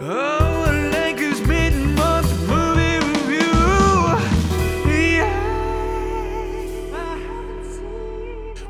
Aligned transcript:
Oh, 0.00 0.90
Lakers 0.92 1.40
mid-month 1.46 2.48
movie 2.48 2.98
review. 3.06 3.52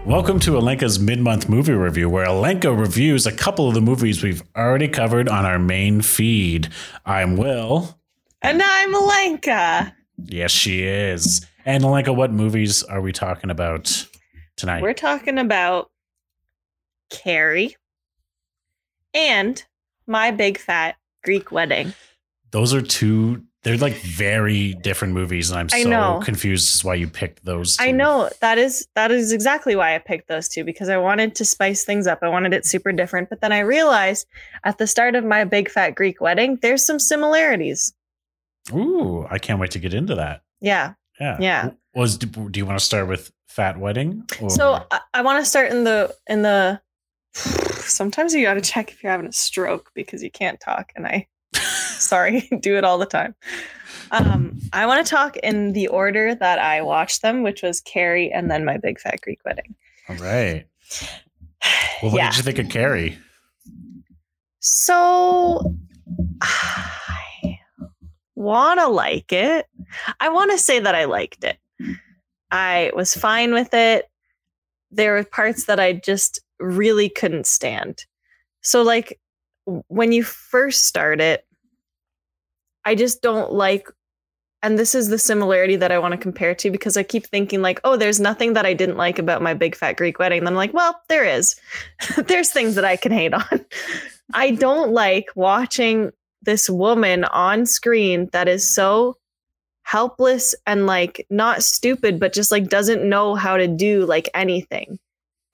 Welcome 0.05 0.39
to 0.41 0.51
Alenka's 0.51 0.99
mid-month 0.99 1.49
movie 1.49 1.73
review, 1.73 2.11
where 2.11 2.27
Alenka 2.27 2.79
reviews 2.79 3.25
a 3.25 3.33
couple 3.33 3.69
of 3.69 3.75
the 3.75 3.81
movies 3.81 4.23
we've 4.23 4.43
already 4.55 4.87
covered 4.87 5.31
on 5.31 5.47
our 5.47 5.59
main 5.59 6.03
feed. 6.03 6.69
I'm 7.07 7.39
Will. 7.39 7.99
And 8.43 8.61
I'm 8.63 8.95
Alenka. 8.95 9.95
Yes, 10.19 10.51
she 10.51 10.83
is. 10.83 11.47
And 11.65 11.85
Alenka, 11.85 12.15
what 12.15 12.33
movies 12.33 12.83
are 12.83 13.01
we 13.01 13.13
talking 13.13 13.49
about 13.49 14.07
tonight? 14.57 14.83
We're 14.83 14.93
talking 14.93 15.39
about 15.39 15.91
Carrie 17.09 17.77
and 19.15 19.65
My 20.07 20.31
Big 20.31 20.59
Fat 20.59 20.97
Greek 21.25 21.51
Wedding. 21.51 21.93
Those 22.51 22.73
are 22.73 22.83
two. 22.83 23.43
They're 23.65 23.79
like 23.79 23.95
very 23.95 24.75
different 24.75 25.15
movies, 25.15 25.51
and 25.51 25.59
I'm 25.59 25.69
I 25.73 25.83
so 25.85 25.89
know. 25.89 26.21
confused 26.23 26.75
as 26.77 26.85
why 26.85 26.95
you 26.97 27.09
picked 27.09 27.45
those. 27.47 27.79
Two. 27.79 27.85
I 27.85 27.91
know 27.93 28.29
that 28.41 28.59
is 28.59 28.87
that 28.95 29.11
is 29.11 29.33
exactly 29.33 29.75
why 29.75 29.95
I 29.95 29.99
picked 29.99 30.29
those 30.29 30.49
two 30.49 30.65
because 30.65 30.91
I 30.91 30.99
wanted 30.99 31.35
to 31.37 31.45
spice 31.47 31.83
things 31.85 32.07
up. 32.07 32.19
I 32.23 32.29
wanted 32.29 32.53
it 32.53 32.67
super 32.67 32.93
different, 32.93 33.31
but 33.31 33.41
then 33.41 33.53
I 33.53 33.61
realized 33.61 34.27
at 34.65 34.77
the 34.79 34.87
start 34.87 35.15
of 35.15 35.25
My 35.25 35.45
Big 35.45 35.71
Fat 35.71 35.95
Greek 35.95 36.21
Wedding, 36.21 36.59
there's 36.61 36.85
some 36.87 36.99
similarities. 36.99 37.93
Ooh, 38.73 39.27
I 39.31 39.39
can't 39.39 39.59
wait 39.59 39.71
to 39.73 39.79
get 39.79 39.95
into 39.95 40.15
that. 40.17 40.43
Yeah. 40.61 40.93
Yeah. 41.19 41.39
Yeah. 41.41 41.71
Was 41.95 42.19
do 42.19 42.29
you 42.59 42.67
want 42.67 42.79
to 42.79 42.85
start 42.85 43.09
with 43.09 43.33
Fat 43.49 43.79
Wedding? 43.79 44.25
Or- 44.43 44.51
So 44.51 44.85
I, 44.91 45.01
I 45.15 45.23
want 45.23 45.43
to 45.43 45.49
start 45.49 45.71
in 45.73 45.85
the 45.85 46.15
in 46.29 46.43
the. 46.43 46.81
Sometimes 47.87 48.35
you 48.35 48.43
got 48.45 48.55
to 48.55 48.61
check 48.61 48.91
if 48.91 49.03
you're 49.03 49.13
having 49.13 49.27
a 49.27 49.33
stroke 49.33 49.91
because 49.95 50.23
you 50.23 50.31
can't 50.31 50.61
talk, 50.61 50.93
and 50.97 51.07
I, 51.07 51.27
sorry, 51.55 52.49
do 52.61 52.77
it 52.77 52.85
all 52.85 52.99
the 52.99 53.07
time. 53.07 53.35
Um, 54.11 54.59
I 54.73 54.87
want 54.87 55.05
to 55.05 55.11
talk 55.11 55.37
in 55.39 55.73
the 55.73 55.89
order 55.89 56.35
that 56.35 56.59
I 56.59 56.83
watched 56.83 57.23
them, 57.23 57.43
which 57.43 57.63
was 57.63 57.81
Carrie 57.81 58.31
and 58.33 58.51
then 58.51 58.65
My 58.65 58.77
Big 58.79 59.01
Fat 59.01 59.21
Greek 59.23 59.41
Wedding. 59.45 59.75
all 60.09 60.17
right. 60.17 60.67
Well, 62.03 62.13
what 62.13 62.19
Yeah. 62.19 62.31
did 62.31 62.37
you 62.37 62.43
think 62.43 62.59
of 62.59 62.69
Carrie? 62.69 63.19
So 64.61 65.75
I 66.43 67.59
want 68.35 68.81
to 68.81 68.89
like 68.89 69.33
it. 69.33 69.67
I 70.21 70.29
want 70.29 70.51
to 70.53 70.59
say 70.59 70.79
that 70.81 70.95
I 70.95 71.05
liked 71.07 71.45
it. 71.45 71.59
I 72.51 72.93
was 72.95 73.15
fine 73.15 73.53
with 73.53 73.73
it. 73.75 74.09
There 74.91 75.15
were 75.15 75.25
parts 75.25 75.65
that 75.67 75.81
I 75.81 75.95
just 75.95 76.41
really 76.59 77.09
couldn't 77.09 77.47
stand. 77.47 78.05
So, 78.63 78.83
like, 78.83 79.19
when 79.65 80.13
you 80.13 80.23
first 80.23 80.87
start 80.87 81.21
it, 81.21 81.47
I 82.85 82.95
just 82.95 83.23
don't 83.23 83.53
like, 83.53 83.89
and 84.63 84.79
this 84.79 84.95
is 84.95 85.09
the 85.09 85.19
similarity 85.19 85.77
that 85.77 85.93
I 85.93 85.99
want 85.99 86.13
to 86.13 86.19
compare 86.19 86.55
to 86.57 86.71
because 86.71 86.97
I 86.97 87.03
keep 87.03 87.27
thinking, 87.27 87.63
like, 87.63 87.81
oh, 87.85 87.97
there's 87.97 88.21
nothing 88.21 88.55
that 88.55 88.67
I 88.67 88.75
didn't 88.75 88.97
like 88.97 89.19
about 89.19 89.43
my 89.43 89.55
big 89.55 89.75
fat 89.75 89.97
Greek 89.97 90.19
wedding. 90.19 90.39
And 90.39 90.49
I'm 90.49 90.55
like, 90.55 90.73
well, 90.73 91.01
there 91.09 91.25
is. 91.25 91.57
there's 92.17 92.51
things 92.51 92.75
that 92.75 92.85
I 92.85 92.97
can 92.97 93.13
hate 93.13 93.35
on. 93.35 93.65
I 94.35 94.53
don't 94.53 94.93
like 94.93 95.27
watching 95.35 96.11
this 96.43 96.69
woman 96.69 97.25
on 97.25 97.67
screen 97.67 98.29
that 98.33 98.49
is 98.49 98.75
so 98.75 99.17
helpless 99.83 100.55
and 100.67 100.87
like 100.87 101.27
not 101.31 101.63
stupid, 101.63 102.19
but 102.19 102.33
just 102.33 102.51
like 102.51 102.69
doesn't 102.69 103.09
know 103.09 103.35
how 103.35 103.57
to 103.57 103.69
do 103.69 104.07
like 104.07 104.29
anything. 104.35 104.99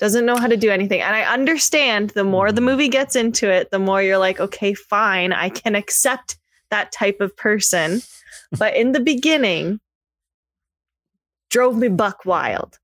Doesn't 0.01 0.25
know 0.25 0.37
how 0.37 0.47
to 0.47 0.57
do 0.57 0.71
anything. 0.71 1.03
And 1.03 1.15
I 1.15 1.23
understand 1.23 2.11
the 2.11 2.25
more 2.25 2.51
the 2.51 2.61
mm-hmm. 2.61 2.71
movie 2.71 2.89
gets 2.89 3.17
into 3.17 3.51
it, 3.51 3.71
the 3.71 3.79
more 3.79 4.03
you're 4.03 4.19
like, 4.19 4.41
okay, 4.41 4.73
fine, 4.73 5.33
I 5.33 5.51
can 5.51 5.75
accept 5.77 6.39
that 6.71 6.91
type 6.91 7.21
of 7.21 7.37
person. 7.37 8.01
but 8.59 8.75
in 8.75 8.93
the 8.93 9.01
beginning, 9.01 9.79
drove 11.51 11.77
me 11.77 11.89
buck 11.89 12.25
wild. 12.25 12.79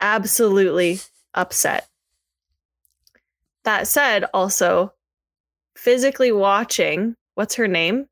Absolutely 0.00 1.00
upset. 1.34 1.86
That 3.64 3.86
said, 3.86 4.24
also 4.32 4.94
physically 5.76 6.32
watching, 6.32 7.14
what's 7.34 7.56
her 7.56 7.68
name? 7.68 8.06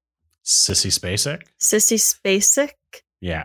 Sissy 0.45 0.91
Spacek? 0.91 1.45
Sissy 1.59 1.97
Spacek 1.99 2.73
Yeah. 3.23 3.45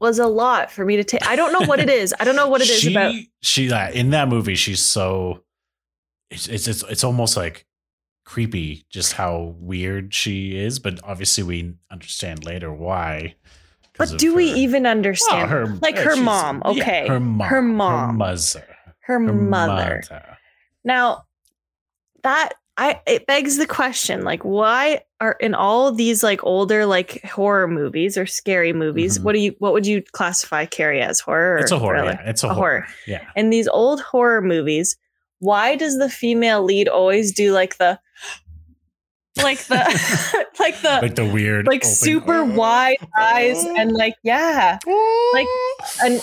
Was 0.00 0.18
a 0.18 0.26
lot 0.26 0.70
for 0.70 0.84
me 0.84 0.96
to 0.96 1.04
take. 1.04 1.26
I 1.26 1.36
don't 1.36 1.52
know 1.52 1.66
what 1.66 1.80
it 1.80 1.88
is. 1.90 2.14
I 2.18 2.24
don't 2.24 2.36
know 2.36 2.48
what 2.48 2.60
it 2.60 2.68
is 2.70 2.80
she, 2.80 2.92
about. 2.92 3.14
She 3.42 3.70
uh, 3.72 3.90
in 3.90 4.10
that 4.10 4.28
movie, 4.28 4.54
she's 4.54 4.80
so 4.80 5.42
it's, 6.30 6.48
it's 6.48 6.68
it's 6.68 6.82
it's 6.84 7.04
almost 7.04 7.36
like 7.36 7.66
creepy 8.24 8.84
just 8.90 9.12
how 9.14 9.54
weird 9.58 10.12
she 10.12 10.56
is, 10.56 10.78
but 10.78 11.00
obviously 11.04 11.44
we 11.44 11.74
understand 11.90 12.44
later 12.44 12.72
why. 12.72 13.34
But 13.98 14.18
do 14.18 14.34
we 14.34 14.50
her- 14.50 14.56
even 14.56 14.82
Well, 14.82 14.92
understand? 14.92 15.50
her 15.50 15.66
like 15.80 15.96
uh, 15.96 16.02
her 16.02 16.16
mom, 16.16 16.62
yeah, 16.66 16.70
okay. 16.82 17.08
her 17.08 17.20
mom, 17.20 17.48
Her 17.48 17.62
mom. 17.62 18.08
her 18.08 18.12
mother, 18.12 18.64
her 19.00 19.14
her 19.14 19.18
mother. 19.20 20.02
mother. 20.10 20.38
Now, 20.84 21.24
that 22.22 22.52
I 22.78 23.00
it 23.06 23.26
begs 23.26 23.56
the 23.56 23.66
question, 23.66 24.22
like, 24.22 24.42
why 24.44 25.00
are 25.20 25.32
in 25.40 25.54
all 25.54 25.92
these 25.92 26.22
like 26.22 26.44
older 26.44 26.84
like 26.84 27.22
horror 27.24 27.66
movies 27.68 28.18
or 28.18 28.26
scary 28.26 28.72
movies? 28.74 29.18
Mhm. 29.18 29.22
What 29.24 29.32
do 29.32 29.38
you 29.40 29.54
what 29.58 29.72
would 29.72 29.86
you 29.86 30.02
classify 30.12 30.66
Carrie 30.66 31.00
as 31.00 31.20
horror? 31.20 31.56
It's 31.58 31.70
a 31.72 31.78
horror. 31.78 31.98
thriller? 32.00 32.20
Yeah, 32.22 32.30
it's 32.30 32.42
a, 32.44 32.48
A 32.48 32.54
horror. 32.54 32.80
horror. 32.80 32.86
Yeah. 33.06 33.24
in 33.34 33.50
these 33.50 33.66
old 33.68 34.00
horror 34.02 34.42
movies, 34.42 34.96
why 35.38 35.76
does 35.76 35.96
the 35.98 36.10
female 36.10 36.62
lead 36.62 36.86
always 36.88 37.32
do 37.32 37.52
like 37.52 37.78
the 37.78 37.98
like 39.42 39.58
the 39.64 39.76
like 40.60 40.80
the 40.82 40.98
Like 41.02 41.14
the 41.14 41.26
weird, 41.26 41.66
like 41.66 41.82
open- 41.84 41.90
super 41.94 42.44
wide 42.62 42.96
eyes 43.18 43.62
and 43.78 43.92
like 43.92 44.14
yeah 44.22 44.78
like 45.32 45.46
and 46.02 46.20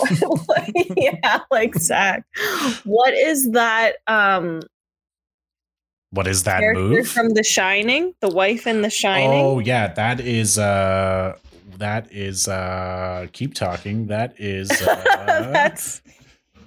yeah 0.96 1.40
like 1.50 1.74
Zach. 1.76 2.24
What 2.84 3.14
is 3.14 3.50
that 3.52 3.96
um 4.06 4.62
What 6.14 6.26
is 6.26 6.44
that 6.44 6.60
character 6.60 6.80
move? 6.82 7.08
from 7.08 7.30
The 7.30 7.42
Shining? 7.42 8.14
The 8.20 8.28
wife 8.28 8.66
in 8.66 8.82
The 8.82 8.90
Shining? 8.90 9.30
Oh 9.30 9.58
yeah, 9.58 9.92
that 9.94 10.20
is 10.20 10.58
uh 10.58 11.36
that 11.78 12.10
is 12.12 12.46
uh 12.48 13.26
keep 13.32 13.54
talking. 13.54 14.06
That 14.06 14.34
is 14.38 14.70
uh 14.70 15.02
That's 15.52 16.00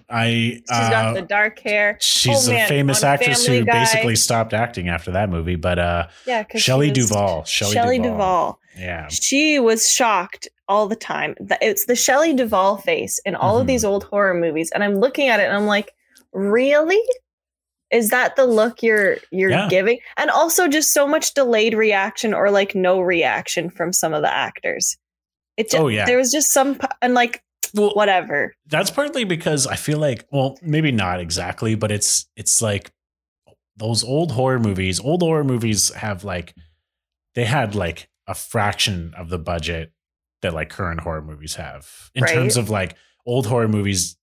I 0.09 0.25
she's 0.27 0.63
uh 0.69 0.89
got 0.89 1.13
the 1.15 1.21
dark 1.21 1.59
hair. 1.59 1.97
she's 1.99 2.47
Oh, 2.47 2.51
a 2.51 2.55
man, 2.55 2.69
famous 2.69 3.03
actress 3.03 3.45
who 3.45 3.63
Guy. 3.65 3.71
basically 3.79 4.15
stopped 4.15 4.53
acting 4.53 4.87
after 4.89 5.11
that 5.11 5.29
movie, 5.29 5.55
but 5.55 5.79
uh 5.79 6.07
Yeah, 6.25 6.43
Shelley 6.55 6.91
Duvall. 6.91 7.43
Shelley, 7.45 7.73
Shelley 7.73 7.97
Duvall. 7.99 8.11
Duvall. 8.13 8.59
Yeah. 8.77 9.07
she 9.09 9.59
was 9.59 9.89
shocked 9.89 10.47
all 10.69 10.87
the 10.87 10.95
time. 10.95 11.35
It's 11.61 11.85
the 11.85 11.95
Shelley 11.95 12.33
Duvall 12.33 12.77
face 12.77 13.19
in 13.25 13.33
all 13.35 13.57
Mhm. 13.57 13.61
of 13.61 13.67
these 13.67 13.83
old 13.85 14.03
horror 14.03 14.33
movies, 14.33 14.69
and 14.71 14.83
I'm 14.83 14.95
looking 14.99 15.29
at 15.29 15.39
it 15.39 15.43
and 15.43 15.55
I'm 15.55 15.65
like, 15.67 15.91
really? 16.33 17.01
Is 17.91 18.09
that 18.09 18.35
the 18.35 18.45
look 18.45 18.83
you're 18.83 19.17
you're 19.31 19.49
Yeah. 19.51 19.67
giving? 19.69 19.99
And 20.17 20.29
also 20.29 20.67
just 20.67 20.93
so 20.93 21.07
much 21.07 21.33
delayed 21.33 21.73
reaction 21.73 22.33
or 22.33 22.51
like 22.51 22.75
no 22.75 22.99
reaction 22.99 23.69
from 23.69 23.93
some 23.93 24.13
of 24.13 24.21
the 24.21 24.33
actors. 24.33 24.97
It 25.55 25.71
just, 25.71 25.81
Oh, 25.81 25.87
yeah. 25.87 26.05
there 26.05 26.17
was 26.17 26.31
just 26.31 26.51
some 26.51 26.77
and 27.01 27.13
like 27.13 27.41
Well, 27.73 27.91
whatever. 27.95 28.53
that's 28.67 28.91
partly 28.91 29.23
because 29.23 29.65
I 29.67 29.75
feel 29.75 29.97
like, 29.99 30.25
well, 30.31 30.57
maybe 30.61 30.91
not 30.91 31.19
exactly, 31.19 31.75
but 31.75 31.91
it's 31.91 32.27
it's 32.35 32.61
like 32.61 32.91
those 33.77 34.03
old 34.03 34.31
horror 34.33 34.59
movies. 34.59 34.99
Old 34.99 35.21
horror 35.21 35.43
movies 35.43 35.93
have 35.93 36.23
like 36.23 36.53
they 37.35 37.45
had 37.45 37.73
like 37.75 38.09
a 38.27 38.33
fraction 38.35 39.13
of 39.17 39.29
the 39.29 39.37
budget 39.39 39.91
that 40.41 40.53
like 40.53 40.69
current 40.69 40.99
horror 41.01 41.21
movies 41.21 41.55
have 41.55 41.87
in 42.13 42.23
Right. 42.23 42.33
terms 42.33 42.57
of 42.57 42.69
like 42.69 42.95
old 43.25 43.47
horror 43.47 43.67
movies 43.67 44.17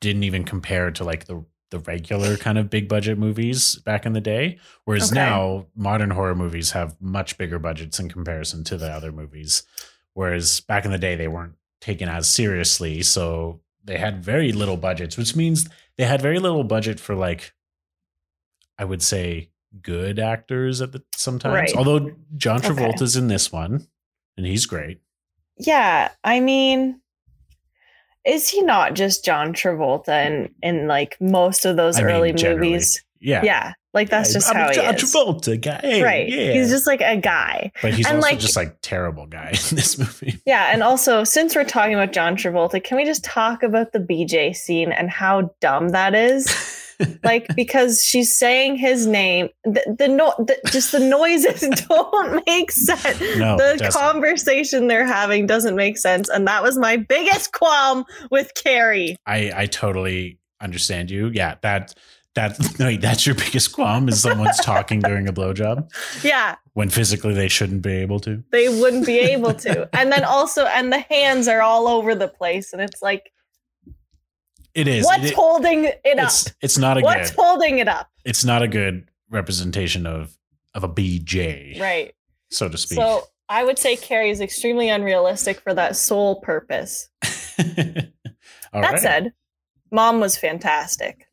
didn't 0.00 0.24
even 0.24 0.44
compare 0.44 0.90
to 0.92 1.04
like 1.04 1.24
the 1.26 1.44
the 1.70 1.78
regular 1.80 2.36
kind 2.36 2.58
of 2.58 2.68
big 2.70 2.88
budget 2.88 3.16
movies 3.18 3.76
back 3.76 4.04
in 4.06 4.12
the 4.12 4.20
day 4.20 4.58
whereas 4.84 5.10
Okay. 5.10 5.20
now 5.20 5.66
modern 5.74 6.10
horror 6.10 6.34
movies 6.34 6.72
have 6.72 6.96
much 7.00 7.38
bigger 7.38 7.58
budgets 7.58 7.98
in 8.00 8.08
comparison 8.08 8.64
to 8.64 8.76
the 8.76 8.88
other 8.90 9.12
movies 9.12 9.62
whereas 10.14 10.60
back 10.60 10.84
in 10.84 10.90
the 10.90 10.98
day 10.98 11.14
they 11.16 11.28
weren't 11.28 11.54
taken 11.80 12.08
as 12.08 12.26
seriously 12.28 13.02
so 13.02 13.60
they 13.84 13.96
had 13.98 14.22
very 14.24 14.52
little 14.52 14.76
budgets 14.76 15.16
which 15.16 15.34
means 15.36 15.68
they 15.96 16.04
had 16.04 16.20
very 16.20 16.38
little 16.38 16.64
budget 16.64 16.98
for 17.00 17.14
like 17.14 17.54
i 18.78 18.84
would 18.84 19.02
say 19.02 19.48
good 19.80 20.18
actors 20.18 20.80
at 20.80 20.90
the 20.92 21.02
sometimes 21.14 21.54
Right. 21.54 21.74
although 21.76 22.10
john 22.36 22.58
Okay. 22.58 22.68
travolta's 22.68 23.16
in 23.16 23.28
this 23.28 23.52
one 23.52 23.86
and 24.36 24.44
he's 24.46 24.66
great 24.66 25.00
Yeah, 25.56 26.10
I 26.24 26.40
mean, 26.40 27.00
is 28.24 28.48
he 28.48 28.62
not 28.62 28.94
just 28.94 29.24
John 29.24 29.52
Travolta 29.54 30.26
in 30.26 30.54
in 30.62 30.86
like 30.88 31.16
most 31.20 31.64
of 31.64 31.76
those 31.76 31.98
I 31.98 32.02
early 32.02 32.32
generally. 32.32 32.70
movies? 32.70 33.04
yeah 33.22 33.42
Yeah, 33.44 33.72
like 33.92 34.08
that's 34.08 34.32
just 34.32 34.48
I'm 34.48 34.56
how 34.56 34.68
he 34.68 34.74
John 34.76 34.94
is. 34.94 35.02
Travolta 35.02 35.60
guy 35.60 36.00
right. 36.02 36.28
yeah 36.28 36.52
He's 36.52 36.70
just 36.70 36.86
like 36.86 37.00
a 37.02 37.16
guy. 37.16 37.70
but 37.82 37.92
he's 37.92 38.06
and, 38.06 38.16
also 38.16 38.28
like- 38.28 38.38
just 38.38 38.56
like 38.56 38.76
terrible 38.82 39.26
guy 39.26 39.48
in 39.70 39.76
this 39.76 39.98
movie 39.98 40.40
Yeah, 40.46 40.70
and 40.72 40.82
also 40.82 41.24
since 41.24 41.54
we're 41.54 41.64
talking 41.64 41.94
about 41.94 42.12
John 42.12 42.36
Travolta, 42.36 42.82
can 42.82 42.96
we 42.96 43.04
just 43.04 43.22
talk 43.24 43.62
about 43.62 43.92
the 43.92 43.98
BJ 44.00 44.54
scene 44.56 44.90
and 44.92 45.10
how 45.10 45.50
dumb 45.60 45.90
that 45.90 46.14
is? 46.14 46.46
like 47.24 47.46
because 47.54 48.02
she's 48.02 48.36
saying 48.36 48.76
his 48.76 49.06
name 49.06 49.48
the, 49.64 49.96
the 49.98 50.08
no 50.08 50.34
the, 50.38 50.58
just 50.70 50.92
the 50.92 51.00
noises 51.00 51.60
don't 51.88 52.42
make 52.46 52.70
sense. 52.70 53.20
No, 53.38 53.56
the 53.56 53.90
conversation 53.92 54.86
they're 54.86 55.06
having 55.06 55.46
doesn't 55.46 55.76
make 55.76 55.98
sense. 55.98 56.28
And 56.28 56.46
that 56.46 56.62
was 56.62 56.78
my 56.78 56.96
biggest 56.96 57.52
qualm 57.52 58.04
with 58.30 58.52
carrie. 58.54 59.16
I 59.26 59.52
I 59.54 59.66
totally 59.66 60.38
understand 60.60 61.10
you. 61.10 61.30
Yeah, 61.32 61.56
that 61.62 61.94
that 62.34 62.58
no, 62.78 62.96
that's 62.96 63.26
your 63.26 63.34
biggest 63.34 63.72
qualm 63.72 64.08
is 64.08 64.20
someone's 64.20 64.58
talking 64.62 65.00
during 65.00 65.28
a 65.28 65.32
blowjob. 65.32 65.90
Yeah. 66.22 66.56
When 66.74 66.88
physically 66.88 67.34
they 67.34 67.48
shouldn't 67.48 67.82
be 67.82 67.92
able 67.92 68.20
to. 68.20 68.42
they 68.50 68.68
wouldn't 68.68 69.06
be 69.06 69.18
able 69.18 69.54
to. 69.54 69.88
And 69.92 70.12
then 70.12 70.24
also 70.24 70.66
and 70.66 70.92
the 70.92 71.00
hands 71.00 71.48
are 71.48 71.60
all 71.60 71.88
over 71.88 72.14
the 72.14 72.28
place. 72.28 72.72
And 72.72 72.80
it's 72.80 73.02
like 73.02 73.32
It 74.74 74.86
is. 74.88 75.04
what's 75.04 75.24
It- 75.26 75.34
holding 75.34 75.84
it 75.84 76.18
up 76.18 76.30
it's 76.62 76.78
not 76.78 76.98
a 76.98 77.00
what's 77.00 77.30
good. 77.30 77.38
holding 77.40 77.78
it 77.78 77.88
up 77.88 78.08
It's 78.24 78.44
not 78.44 78.62
a 78.62 78.68
good 78.68 79.08
representation 79.30 80.06
of 80.06 80.36
of 80.74 80.84
a 80.84 80.88
BJ, 80.88 81.80
right 81.80 82.14
so 82.50 82.68
to 82.68 82.78
speak. 82.78 82.96
so 82.98 83.26
i 83.48 83.64
would 83.64 83.78
say 83.78 83.96
carrie 83.96 84.30
is 84.30 84.40
extremely 84.40 84.88
unrealistic 84.88 85.60
for 85.60 85.74
that 85.74 85.96
sole 85.96 86.40
purpose 86.40 87.08
All 88.72 88.82
that 88.82 88.92
right. 88.92 89.00
said 89.00 89.32
mom 89.90 90.20
was 90.20 90.36
fantastic 90.36 91.26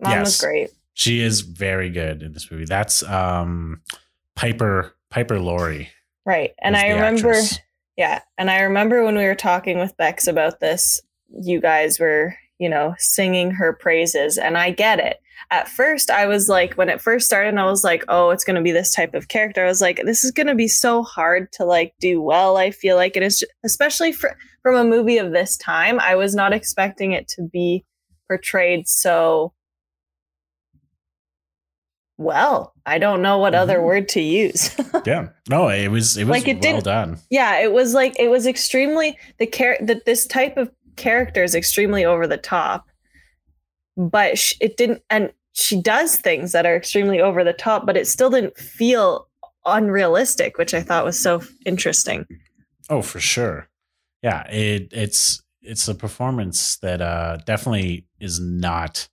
mom 0.00 0.20
was 0.20 0.40
great 0.40 0.70
she 0.94 1.20
is 1.20 1.40
very 1.42 1.88
good 1.90 2.22
in 2.22 2.32
this 2.34 2.50
movie. 2.50 2.64
That's 2.66 3.02
um 3.04 3.80
Piper 4.36 4.94
Piper 5.10 5.38
Laurie. 5.38 5.88
right 6.26 6.52
and 6.60 6.76
i 6.76 6.88
remember 6.88 7.30
actress. 7.30 7.58
Yeah. 7.96 8.20
And 8.38 8.50
I 8.50 8.60
remember 8.60 9.04
when 9.04 9.14
we 9.18 9.24
were 9.24 9.34
talking 9.34 9.78
with 9.78 9.94
Bex 9.98 10.26
about 10.26 10.58
this, 10.60 11.02
you 11.42 11.60
guys 11.60 11.98
were, 12.00 12.34
you 12.58 12.68
know, 12.68 12.94
singing 12.98 13.50
her 13.52 13.72
praises. 13.72 14.36
And 14.38 14.56
I 14.58 14.70
get 14.70 14.98
it. 14.98 15.18
At 15.50 15.68
first, 15.68 16.10
I 16.10 16.26
was 16.26 16.48
like, 16.48 16.74
when 16.74 16.88
it 16.88 17.00
first 17.00 17.26
started, 17.26 17.56
I 17.56 17.64
was 17.64 17.82
like, 17.82 18.04
oh, 18.08 18.30
it's 18.30 18.44
going 18.44 18.56
to 18.56 18.62
be 18.62 18.72
this 18.72 18.94
type 18.94 19.14
of 19.14 19.28
character. 19.28 19.64
I 19.64 19.68
was 19.68 19.80
like, 19.80 20.00
this 20.04 20.22
is 20.22 20.30
going 20.32 20.46
to 20.48 20.54
be 20.54 20.68
so 20.68 21.02
hard 21.02 21.50
to 21.52 21.64
like 21.64 21.94
do 22.00 22.20
well. 22.20 22.56
I 22.56 22.70
feel 22.70 22.96
like 22.96 23.16
it 23.16 23.22
is, 23.22 23.42
especially 23.64 24.12
for, 24.12 24.36
from 24.62 24.76
a 24.76 24.84
movie 24.84 25.18
of 25.18 25.32
this 25.32 25.56
time. 25.56 25.98
I 25.98 26.14
was 26.14 26.34
not 26.34 26.52
expecting 26.52 27.12
it 27.12 27.26
to 27.28 27.42
be 27.50 27.84
portrayed 28.28 28.86
so 28.86 29.54
well. 32.18 32.74
I 32.84 32.98
don't 32.98 33.22
know 33.22 33.38
what 33.38 33.54
other 33.54 33.78
Mhm. 33.78 33.84
word 33.84 34.08
to 34.10 34.20
use. 34.20 34.76
Yeah. 35.06 35.28
No, 35.48 35.68
it 35.68 35.88
was 35.88 36.18
it 36.18 36.24
was 36.24 36.30
Like, 36.30 36.46
it 36.48 36.54
well 36.56 36.60
didn't- 36.60 36.84
done. 36.84 37.18
yeah 37.30 37.58
it 37.60 37.72
was 37.72 37.94
like 37.94 38.14
it 38.20 38.28
was 38.28 38.46
extremely 38.46 39.16
the 39.38 39.46
char 39.46 39.78
that 39.80 40.04
this 40.04 40.26
type 40.26 40.58
of 40.58 40.70
character 40.96 41.42
is 41.42 41.54
extremely 41.54 42.04
over 42.04 42.26
the 42.26 42.36
top 42.36 42.88
but 43.96 44.38
sh- 44.38 44.54
it 44.60 44.76
didn't 44.76 45.02
and 45.10 45.32
she 45.52 45.80
does 45.80 46.16
things 46.16 46.52
that 46.52 46.64
are 46.66 46.76
extremely 46.76 47.20
over 47.20 47.42
the 47.44 47.52
top 47.52 47.86
but 47.86 47.96
it 47.96 48.06
still 48.06 48.30
didn't 48.30 48.56
feel 48.56 49.28
unrealistic 49.66 50.56
which 50.58 50.74
i 50.74 50.82
thought 50.82 51.04
was 51.04 51.18
so 51.18 51.42
interesting 51.66 52.26
Oh, 52.90 53.02
for 53.02 53.20
sure. 53.20 53.68
Yeah, 54.20 54.42
it 54.50 54.88
it's 54.90 55.40
it's 55.62 55.86
a 55.86 55.94
performance 55.94 56.76
that 56.78 57.00
uh 57.00 57.38
definitely 57.46 58.04
is 58.18 58.40
not 58.40 59.08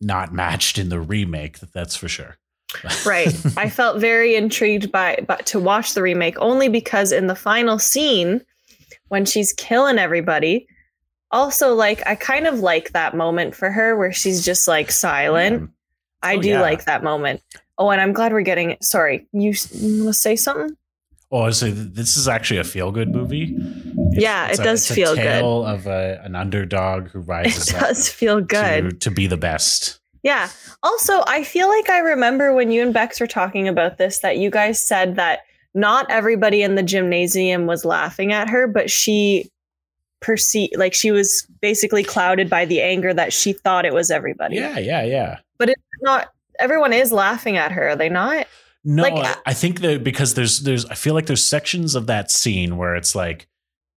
not 0.00 0.34
matched 0.34 0.76
in 0.76 0.88
the 0.88 1.00
remake, 1.00 1.60
that's 1.72 1.94
for 1.96 2.08
sure. 2.08 2.36
right 3.06 3.32
i 3.56 3.70
felt 3.70 4.00
very 4.00 4.34
intrigued 4.34 4.90
by 4.90 5.24
but 5.28 5.46
to 5.46 5.60
watch 5.60 5.94
the 5.94 6.02
remake 6.02 6.36
only 6.40 6.68
because 6.68 7.12
in 7.12 7.28
the 7.28 7.36
final 7.36 7.78
scene 7.78 8.44
when 9.08 9.24
she's 9.24 9.52
killing 9.52 9.98
everybody 9.98 10.66
also 11.30 11.74
like 11.74 12.02
i 12.06 12.14
kind 12.14 12.46
of 12.46 12.60
like 12.60 12.92
that 12.92 13.14
moment 13.16 13.54
for 13.54 13.70
her 13.70 13.96
where 13.96 14.12
she's 14.12 14.44
just 14.44 14.68
like 14.68 14.90
silent 14.90 15.70
I 16.22 16.36
Oh, 16.36 16.40
do 16.42 16.48
yeah. 16.48 16.60
like 16.62 16.86
that 16.86 17.04
moment. 17.04 17.40
Oh, 17.78 17.90
and 17.90 18.00
I'm 18.00 18.12
glad 18.14 18.32
we're 18.32 18.40
getting 18.40 18.70
it. 18.70 18.82
Sorry, 18.82 19.28
you, 19.32 19.52
you 19.70 20.04
want 20.04 20.14
to 20.14 20.18
say 20.18 20.34
something? 20.34 20.74
Oh, 21.30 21.48
so 21.50 21.66
th- 21.66 21.88
this 21.92 22.16
is 22.16 22.26
actually 22.26 22.58
a 22.58 22.64
feel 22.64 22.90
good 22.90 23.14
movie. 23.14 23.54
It's- 23.54 24.14
Yeah, 24.22 24.48
it's 24.48 24.58
it 24.58 24.62
does 24.64 24.80
it's 24.80 24.90
a 24.90 24.94
feel 24.94 25.14
good. 25.14 25.22
tale 25.22 25.64
of 25.64 25.86
a, 25.86 26.20
an 26.24 26.34
underdog 26.34 27.08
who 27.10 27.20
It 27.22 27.26
rises 27.28 27.72
up 27.74 27.80
does 27.80 28.08
feel 28.08 28.40
good. 28.40 28.90
to, 28.92 28.96
to 28.96 29.10
be 29.10 29.26
the 29.28 29.36
best. 29.36 30.00
Yeah. 30.22 30.48
Also, 30.82 31.22
I 31.28 31.44
feel 31.44 31.68
like 31.68 31.90
I 31.90 31.98
remember 31.98 32.52
when 32.54 32.70
you 32.72 32.82
and 32.82 32.94
Bex 32.94 33.20
were 33.20 33.26
talking 33.28 33.68
about 33.68 33.98
this 33.98 34.20
that 34.20 34.38
you 34.38 34.50
guys 34.50 34.80
said 34.84 35.16
that 35.16 35.40
not 35.76 36.10
everybody 36.10 36.62
in 36.62 36.74
the 36.74 36.82
gymnasium 36.82 37.66
was 37.66 37.84
laughing 37.84 38.32
at 38.32 38.50
her, 38.50 38.66
but 38.66 38.90
she 38.90 39.50
perceived 40.20 40.74
like 40.76 40.94
she 40.94 41.10
was 41.10 41.46
basically 41.60 42.02
clouded 42.02 42.48
by 42.50 42.64
the 42.64 42.80
anger 42.80 43.12
that 43.14 43.32
she 43.32 43.52
thought 43.52 43.84
it 43.84 43.92
was 43.94 44.10
everybody. 44.10 44.56
Yeah, 44.56 44.78
yeah, 44.78 45.04
yeah. 45.04 45.38
But 45.58 45.68
it's 45.68 45.82
not 46.00 46.28
everyone 46.58 46.92
is 46.92 47.12
laughing 47.12 47.56
at 47.58 47.70
her, 47.72 47.90
are 47.90 47.96
they 47.96 48.08
not? 48.08 48.46
No, 48.82 49.02
Like, 49.02 49.14
I- 49.14 49.50
I 49.50 49.52
think 49.52 49.80
that 49.80 50.02
because 50.02 50.34
there's 50.34 50.60
there's 50.60 50.86
I 50.86 50.94
feel 50.94 51.12
like 51.14 51.26
there's 51.26 51.46
sections 51.46 51.94
of 51.94 52.06
that 52.06 52.30
scene 52.30 52.76
where 52.76 52.96
it's 52.96 53.14
like 53.14 53.46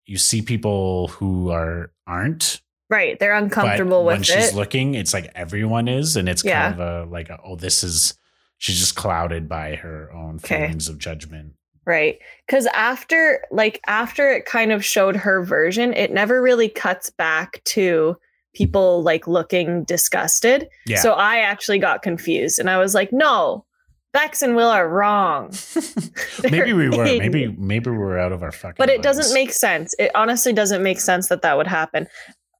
you 0.07 0.19
see 0.19 0.43
people 0.43 1.09
who 1.09 1.51
are 1.51 1.93
aren't 2.07 2.61
Right. 2.91 3.19
They're 3.21 3.35
but 3.39 3.43
uncomfortable 3.45 4.03
when 4.05 4.19
with 4.21 4.27
she's 4.27 4.49
it. 4.49 4.55
looking, 4.55 4.95
it's 4.95 5.13
like 5.13 5.31
everyone 5.35 5.89
is, 5.89 6.17
and 6.17 6.27
it's 6.27 6.43
Yeah. 6.43 6.71
kind 6.71 6.81
of 6.81 7.07
a 7.09 7.11
like 7.11 7.29
a, 7.29 7.39
oh, 7.45 7.55
this 7.55 7.85
is 7.85 8.15
she's 8.57 8.79
just 8.81 8.97
clouded 8.97 9.47
by 9.49 9.75
her 9.77 10.11
own 10.13 10.37
Okay. 10.37 10.63
feelings 10.63 10.89
of 10.89 10.99
judgment. 10.99 11.53
Right. 11.88 12.19
Because 12.46 12.67
after, 12.67 13.43
like, 13.50 13.81
after 13.87 14.31
it 14.31 14.44
kind 14.44 14.73
of 14.73 14.85
showed 14.85 15.17
her 15.17 15.43
version, 15.43 15.94
it 15.94 16.12
never 16.12 16.43
really 16.43 16.69
cuts 16.69 17.08
back 17.08 17.64
to 17.64 18.19
people 18.55 19.02
like 19.02 19.26
looking 19.26 19.85
disgusted. 19.85 20.69
Yeah, 20.85 20.99
So 20.99 21.12
I 21.12 21.38
actually 21.38 21.79
got 21.79 22.02
confused 22.02 22.58
and 22.58 22.69
I 22.69 22.76
was 22.76 22.94
like, 22.94 23.11
no, 23.11 23.64
Bex 24.12 24.43
and 24.43 24.55
Will 24.55 24.69
are 24.69 24.87
wrong. 24.87 25.50
maybe 26.50 26.75
we 26.75 26.90
were, 26.90 27.05
maybe 27.05 27.46
maybe 27.58 27.90
we 27.90 27.96
were 27.96 28.19
out 28.19 28.32
of 28.32 28.43
our 28.43 28.52
fucking. 28.52 28.75
But 28.76 28.90
it 28.90 29.00
doesn't 29.02 29.32
make 29.32 29.52
sense. 29.52 29.94
It 29.99 30.11
honestly 30.14 30.52
doesn't 30.52 30.82
make 30.82 31.00
sense 31.00 31.29
that 31.29 31.40
that 31.40 31.56
would 31.56 31.67
happen. 31.67 32.06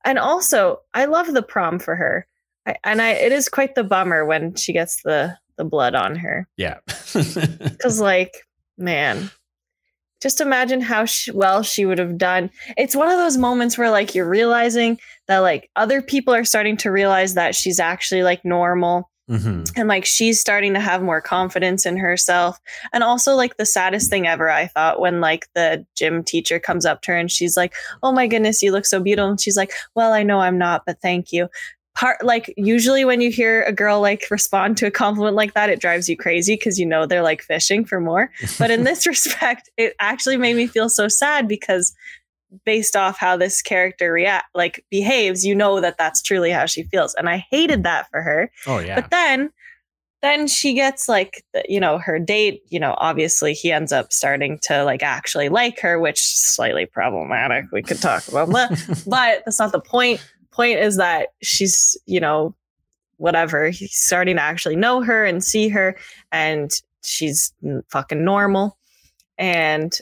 And 0.07 0.19
also, 0.19 0.81
I 0.95 1.05
love 1.05 1.35
the 1.35 1.43
prom 1.43 1.79
for 1.79 1.97
her. 1.97 2.27
I, 2.67 2.77
and 2.83 3.03
I, 3.03 3.11
it 3.11 3.33
is 3.33 3.51
quite 3.51 3.75
the 3.75 3.85
bummer 3.85 4.25
when 4.25 4.55
she 4.55 4.73
gets 4.73 5.03
the 5.03 5.37
the 5.59 5.65
blood 5.65 5.95
on 5.95 6.17
her. 6.17 6.49
yeah. 6.57 6.79
Because, 7.13 8.01
like, 8.01 8.33
man, 8.79 9.31
just 10.21 10.41
imagine 10.41 10.81
how 10.81 11.05
she, 11.05 11.31
well 11.31 11.63
she 11.63 11.87
would 11.87 11.99
have 11.99 12.19
done. 12.19 12.51
It's 12.77 12.97
one 12.97 13.09
of 13.11 13.19
those 13.19 13.37
moments 13.37 13.79
where, 13.79 13.91
like, 13.91 14.15
you're 14.15 14.29
realizing 14.29 14.99
that, 15.29 15.39
like, 15.39 15.71
other 15.77 16.03
people 16.03 16.35
are 16.35 16.45
starting 16.45 16.77
to 16.79 16.91
realize 16.91 17.35
that 17.35 17.55
she's 17.55 17.79
actually, 17.79 18.23
like, 18.25 18.45
normal. 18.45 19.11
hmm 19.29 19.63
And, 19.77 19.89
like, 19.89 20.05
she's 20.05 20.41
starting 20.41 20.75
to 20.75 20.81
have 20.81 21.03
more 21.03 21.21
confidence 21.21 21.87
in 21.87 21.97
herself. 21.99 22.59
And 22.93 23.05
also, 23.05 23.35
like, 23.37 23.59
the 23.59 23.67
saddest 23.67 24.11
thing 24.11 24.27
ever, 24.27 24.51
I 24.51 24.67
thought, 24.67 25.01
when, 25.01 25.21
like, 25.21 25.47
the 25.55 25.87
gym 25.95 26.25
teacher 26.25 26.59
comes 26.59 26.85
up 26.85 27.03
to 27.03 27.13
her 27.13 27.17
and 27.19 27.31
she's 27.31 27.57
like, 27.57 27.75
Oh 28.03 28.11
my 28.13 28.27
goodness, 28.27 28.63
you 28.63 28.73
look 28.73 28.87
so 28.87 29.01
beautiful. 29.01 29.31
And 29.31 29.41
she's 29.41 29.57
like, 29.57 29.73
Well, 29.95 30.13
I 30.13 30.25
know 30.25 30.41
I'm 30.41 30.59
not, 30.59 30.83
but 30.87 31.01
thank 31.01 31.33
you 31.33 31.49
part 31.99 32.25
like 32.25 32.55
usually 32.57 33.05
when 33.05 33.21
you 33.21 33.31
hear 33.31 33.65
a 33.65 33.73
girl 33.73 34.01
like 34.01 34.25
respond 34.31 34.77
to 34.77 34.87
a 34.87 34.91
compliment 34.91 35.35
like 35.35 35.55
that 35.55 35.69
it 35.69 35.81
drives 35.81 36.09
you 36.09 36.17
crazy 36.17 36.55
because 36.55 36.79
you 36.79 36.87
know 36.87 37.07
they're 37.07 37.23
like 37.23 37.43
fishing 37.43 37.85
for 37.85 38.01
more. 38.01 38.31
But 38.59 38.71
in 38.71 38.85
this 38.85 39.07
respect 39.07 39.69
it 39.77 39.95
actually 39.99 40.37
made 40.37 40.55
me 40.55 40.69
feel 40.69 40.89
so 40.89 41.09
sad 41.09 41.49
because 41.49 41.93
based 42.65 42.95
off 42.95 43.19
how 43.19 43.37
this 43.37 43.61
character 43.61 44.13
react 44.13 44.47
like 44.55 44.85
behaves 44.91 45.45
you 45.45 45.55
know 45.55 45.81
that 45.81 45.99
that's 45.99 46.23
truly 46.23 46.51
how 46.51 46.65
she 46.65 46.83
feels 46.85 47.15
and 47.17 47.29
i 47.29 47.45
hated 47.51 47.83
that 47.83 48.09
for 48.11 48.23
her. 48.23 48.51
Oh 48.67 48.79
yeah. 48.79 49.01
but 49.01 49.11
then 49.11 49.51
then 50.23 50.47
she 50.49 50.73
gets 50.75 51.09
like 51.09 51.45
the, 51.53 51.65
you 51.69 51.81
know 51.81 51.99
her 51.99 52.19
date 52.19 52.63
you 52.69 52.79
know 52.79 52.95
obviously 52.99 53.55
he 53.55 53.73
ends 53.73 53.93
up 53.93 54.13
starting 54.13 54.59
to 54.63 54.85
like 54.85 55.03
actually 55.03 55.49
like 55.49 55.81
her 55.81 55.99
which 55.99 56.21
is 56.21 56.55
slightly 56.55 56.87
problematic 56.87 57.67
we 57.73 57.83
could 57.83 58.01
talk 58.01 58.27
about 58.29 58.49
that 58.51 59.03
but 59.07 59.43
that's 59.45 59.59
not 59.59 59.73
the 59.73 59.81
point 59.81 60.21
point 60.51 60.79
is 60.79 60.97
that 60.97 61.29
she's 61.43 61.97
you 62.07 62.21
know 62.21 62.55
whatever 63.19 63.69
he's 63.69 63.95
starting 63.95 64.37
to 64.37 64.43
actually 64.43 64.77
know 64.77 65.03
her 65.03 65.25
and 65.25 65.45
see 65.45 65.69
her 65.69 65.97
and 66.33 66.81
she's 67.05 67.53
fucking 67.89 68.25
normal. 68.25 68.79
And 69.37 69.97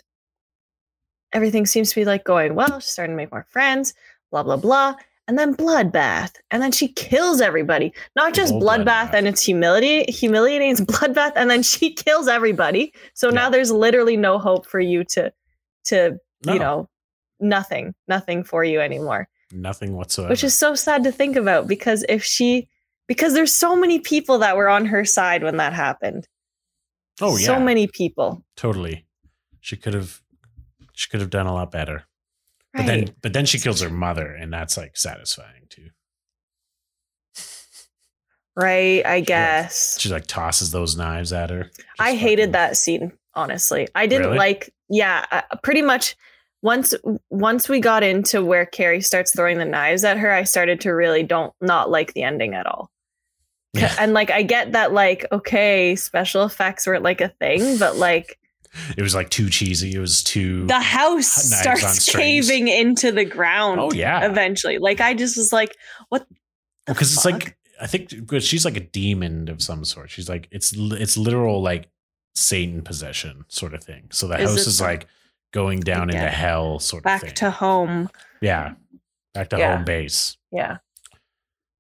everything 1.33 1.67
seems 1.67 1.91
to 1.91 1.95
be 1.97 2.05
like 2.05 2.25
going 2.25 2.55
well 2.55 2.81
she's 2.81 2.91
starting 2.91 3.15
to 3.15 3.17
make 3.17 3.33
more 3.33 3.47
friends 3.51 3.95
blah 4.31 4.43
blah 4.43 4.57
blah. 4.57 4.95
And 5.29 5.37
then 5.37 5.57
bloodbath 5.57 6.35
and 6.53 6.63
then 6.63 6.71
she 6.71 6.89
kills 6.89 7.41
everybody. 7.41 7.93
Not 8.15 8.33
just 8.33 8.55
bloodbath, 8.55 9.09
bloodbath. 9.11 9.15
and 9.15 9.27
it's 9.27 9.43
humiliating 9.43 10.15
humiliating 10.15 10.71
it's 10.71 10.81
bloodbath 10.81 11.33
and 11.35 11.51
then 11.51 11.63
she 11.63 11.93
kills 12.05 12.29
everybody. 12.29 12.93
So 13.15 13.31
now 13.31 13.51
there's 13.51 13.73
literally 13.73 14.17
no 14.17 14.39
hope 14.39 14.67
for 14.67 14.79
you 14.81 15.05
to 15.05 15.33
to 15.87 16.19
No, 16.45 16.53
you 16.53 16.59
know 16.59 16.89
nothing 17.41 17.95
nothing 18.09 18.45
for 18.45 18.65
you 18.65 18.81
anymore 18.81 19.29
nothing 19.53 19.95
whatsoever. 19.97 20.31
which 20.31 20.45
is 20.45 20.59
so 20.59 20.75
sad 20.75 21.05
to 21.05 21.13
think 21.13 21.37
about 21.37 21.67
because 21.69 22.05
if 22.09 22.23
she 22.25 22.69
because 23.07 23.35
there's 23.35 23.53
so 23.53 23.77
many 23.77 23.99
people 24.01 24.39
that 24.39 24.57
were 24.57 24.69
on 24.69 24.87
her 24.87 25.05
side 25.05 25.43
when 25.43 25.57
that 25.59 25.73
happened 25.73 26.27
oh 27.21 27.37
yeah, 27.37 27.47
so 27.47 27.61
many 27.61 27.87
people 27.87 28.45
totally. 28.57 29.05
She 29.61 29.77
could 29.77 29.95
have, 29.95 30.21
she 30.93 31.09
could 31.09 31.19
have 31.21 31.31
done 31.31 31.47
a 31.47 31.53
lot 31.53 31.73
better. 31.73 32.05
But 32.73 32.81
right 32.81 32.87
then, 32.87 33.15
but 33.21 33.33
then 33.33 33.47
she 33.47 33.59
kills 33.59 33.81
her 33.81 33.91
mother, 33.91 34.33
and 34.33 34.53
that's 34.53 34.77
like 34.77 34.97
satisfying 34.97 35.65
too. 35.69 35.89
right? 38.55 39.05
I 39.05 39.21
guess. 39.21 39.99
She 40.01 40.09
like 40.09 40.27
tosses 40.27 40.71
those 40.71 40.97
knives 40.97 41.33
at 41.33 41.51
her. 41.51 41.65
Just 41.65 41.83
I 41.99 42.15
hated 42.15 42.43
fucking- 42.43 42.53
that 42.53 42.77
scene, 42.77 43.13
honestly. 43.35 43.89
I 43.95 44.07
didn't 44.07 44.27
Really? 44.29 44.39
like 44.39 44.73
yeah, 44.89 45.25
uh, 45.31 45.43
pretty 45.63 45.83
much 45.83 46.17
once 46.63 46.95
once 47.31 47.69
we 47.69 47.81
got 47.81 48.03
into 48.03 48.45
where 48.45 48.67
Carrie 48.67 49.01
starts 49.01 49.35
throwing 49.35 49.59
the 49.59 49.65
knives 49.65 50.05
at 50.05 50.19
her, 50.19 50.31
I 50.31 50.45
started 50.45 50.81
to 50.83 50.91
really 50.91 51.23
don't 51.23 51.53
not 51.61 51.91
like 51.91 52.15
the 52.15 52.23
ending 52.23 52.55
at 52.55 52.67
all. 52.67 52.91
Yeah. 53.73 53.95
And 54.01 54.15
like 54.15 54.31
I 54.31 54.43
get 54.43 54.73
that 54.73 54.93
like 54.93 55.27
okay, 55.31 55.97
special 55.97 56.45
effects 56.45 56.87
weren't 56.87 57.05
like 57.05 57.21
a 57.21 57.29
thing, 57.29 57.79
but 57.79 57.97
like 57.97 58.39
It 58.97 59.03
was 59.03 59.15
like 59.15 59.31
too 59.31 59.51
cheesy. 59.51 59.95
It 59.95 59.99
was 59.99 60.23
too. 60.23 60.67
the 60.67 60.81
house 60.81 61.27
starts 61.27 62.11
caving 62.11 62.69
into 62.69 63.13
the 63.13 63.25
ground 63.25 63.81
oh 63.81 63.93
yeah, 63.93 64.27
eventually. 64.27 64.79
Like 64.79 65.01
I 65.01 65.15
just 65.15 65.37
was 65.37 65.53
like, 65.53 65.77
what 66.09 66.27
because 66.87 67.13
it's 67.13 67.25
like 67.25 67.57
I 67.81 67.87
think 67.87 68.11
she's 68.41 68.65
like 68.65 68.77
a 68.77 68.81
demon 68.81 69.49
of 69.49 69.63
some 69.63 69.85
sort. 69.85 70.11
She's 70.11 70.29
like 70.29 70.49
it's 70.51 70.73
it's 70.75 71.17
literal 71.17 71.63
like 71.63 71.91
Satan 72.35 72.83
possession 72.83 73.45
sort 73.49 73.75
of 73.75 73.83
thing. 73.85 74.09
So 74.11 74.29
the 74.29 74.39
Is 74.41 74.51
house 74.51 74.67
is 74.67 74.81
like 74.81 75.07
going 75.53 75.81
down 75.81 76.11
into 76.11 76.29
hell 76.29 76.79
sort 76.79 77.01
of 77.01 77.05
back 77.05 77.35
to 77.37 77.51
home. 77.51 78.09
yeah, 78.41 78.75
back 79.35 79.49
to 79.51 79.59
Yeah. 79.59 79.77
home 79.77 79.85
base. 79.85 80.37
Yeah. 80.53 80.79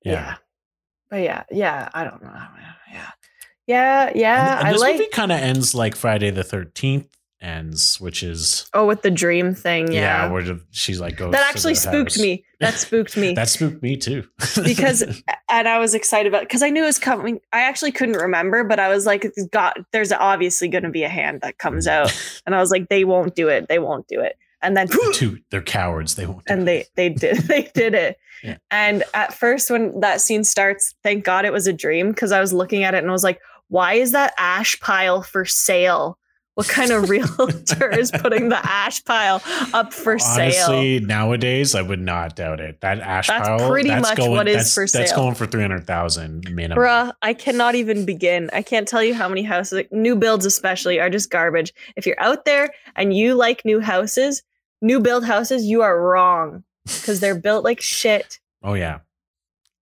Yeah, 0.04 0.36
But 1.10 1.22
yeah, 1.22 1.42
yeah, 1.50 1.88
I 1.92 2.04
don't 2.04 2.22
know. 2.22 2.32
Yeah. 2.92 3.10
Yeah, 3.66 4.12
yeah. 4.14 4.50
and, 4.52 4.58
and 4.60 4.68
I 4.68 4.72
this 4.72 4.80
like 4.80 4.92
movie 4.94 5.08
kind 5.10 5.32
of 5.32 5.40
ends 5.40 5.74
like 5.74 5.96
Friday 5.96 6.30
the 6.30 6.44
Thirteenth 6.44 7.08
ends, 7.40 8.00
which 8.00 8.22
is 8.22 8.68
Oh, 8.72 8.86
with 8.86 9.02
the 9.02 9.10
dream 9.10 9.54
thing, 9.54 9.92
yeah, 9.92 10.26
yeah. 10.26 10.32
where 10.32 10.58
she's 10.70 11.00
like 11.00 11.16
goes. 11.16 11.32
that 11.32 11.46
actually 11.48 11.74
spooked 11.74 12.14
house. 12.14 12.18
me. 12.22 12.44
That 12.60 12.74
spooked 12.78 13.16
me. 13.16 13.34
That 13.34 13.48
spooked 13.48 13.82
me 13.82 13.96
too. 13.96 14.24
because 14.64 15.02
and 15.50 15.68
I 15.68 15.78
was 15.78 15.94
excited 15.94 16.26
about 16.28 16.42
because 16.42 16.62
I 16.62 16.70
knew 16.70 16.82
it 16.82 16.86
was 16.86 16.98
coming. 16.98 17.40
I 17.52 17.60
actually 17.60 17.92
couldn't 17.92 18.16
remember, 18.16 18.64
but 18.64 18.78
I 18.80 18.88
was 18.88 19.06
like, 19.06 19.24
it's 19.24 19.46
there's 19.92 20.12
obviously 20.12 20.68
gonna 20.68 20.90
be 20.90 21.02
a 21.04 21.08
hand 21.08 21.40
that 21.42 21.58
comes 21.58 21.86
out. 21.86 22.12
And 22.46 22.54
I 22.54 22.60
was 22.60 22.70
like, 22.70 22.88
they 22.88 23.04
won't 23.04 23.34
do 23.34 23.48
it. 23.48 23.68
They 23.68 23.78
won't 23.80 24.06
do 24.08 24.20
it. 24.20 24.36
And 24.62 24.76
then 24.76 24.88
Two, 25.12 25.38
they're 25.50 25.60
cowards. 25.62 26.14
They 26.14 26.26
won't. 26.26 26.44
do 26.46 26.52
and 26.54 26.68
it. 26.68 26.88
they 26.96 27.08
they 27.08 27.14
did 27.14 27.36
they 27.38 27.70
did 27.74 27.94
it. 27.94 28.18
Yeah. 28.42 28.56
And 28.70 29.02
at 29.14 29.34
first 29.34 29.70
when 29.70 30.00
that 30.00 30.20
scene 30.20 30.44
starts, 30.44 30.94
thank 31.02 31.24
God 31.24 31.44
it 31.44 31.52
was 31.52 31.66
a 31.66 31.72
dream 31.72 32.10
because 32.10 32.32
I 32.32 32.40
was 32.40 32.52
looking 32.52 32.84
at 32.84 32.94
it 32.94 32.98
and 32.98 33.08
I 33.08 33.12
was 33.12 33.24
like, 33.24 33.40
why 33.68 33.94
is 33.94 34.12
that 34.12 34.32
ash 34.38 34.78
pile 34.80 35.22
for 35.22 35.44
sale? 35.44 36.18
What 36.56 36.68
kind 36.68 36.90
of 36.90 37.08
realtor 37.10 37.90
is 37.90 38.10
putting 38.10 38.48
the 38.48 38.58
ash 38.58 39.04
pile 39.04 39.42
up 39.72 39.92
for 39.92 40.18
sale? 40.18 40.40
Honestly, 40.40 41.00
nowadays 41.00 41.74
I 41.74 41.82
would 41.82 42.00
not 42.00 42.34
doubt 42.34 42.60
it. 42.60 42.80
That 42.80 42.98
ash 43.00 43.28
That's 43.28 43.46
pile, 43.46 43.70
pretty 43.70 43.90
that's 43.90 44.08
much 44.08 44.16
going, 44.16 44.30
what 44.32 44.48
is 44.48 44.74
for 44.74 44.86
sale. 44.86 45.00
That's 45.02 45.12
going 45.12 45.34
for 45.34 45.46
three 45.46 45.62
hundred 45.62 45.86
thousand 45.86 46.50
minimum. 46.52 46.82
Bruh, 46.82 47.12
I 47.22 47.34
cannot 47.34 47.74
even 47.74 48.04
begin. 48.04 48.50
I 48.52 48.62
can't 48.62 48.88
tell 48.88 49.02
you 49.04 49.14
how 49.14 49.28
many 49.28 49.42
houses, 49.42 49.74
like, 49.74 49.92
new 49.92 50.16
builds 50.16 50.44
especially, 50.44 50.98
are 50.98 51.10
just 51.10 51.30
garbage. 51.30 51.72
If 51.94 52.06
you're 52.06 52.20
out 52.20 52.44
there 52.44 52.70
and 52.96 53.16
you 53.16 53.34
like 53.34 53.64
new 53.64 53.78
houses, 53.78 54.42
new 54.82 54.98
build 54.98 55.24
houses, 55.24 55.64
you 55.64 55.82
are 55.82 56.00
wrong 56.00 56.64
because 56.84 57.20
they're 57.20 57.38
built 57.38 57.64
like 57.64 57.80
shit 57.80 58.40
Oh 58.66 58.74
yeah, 58.74 58.98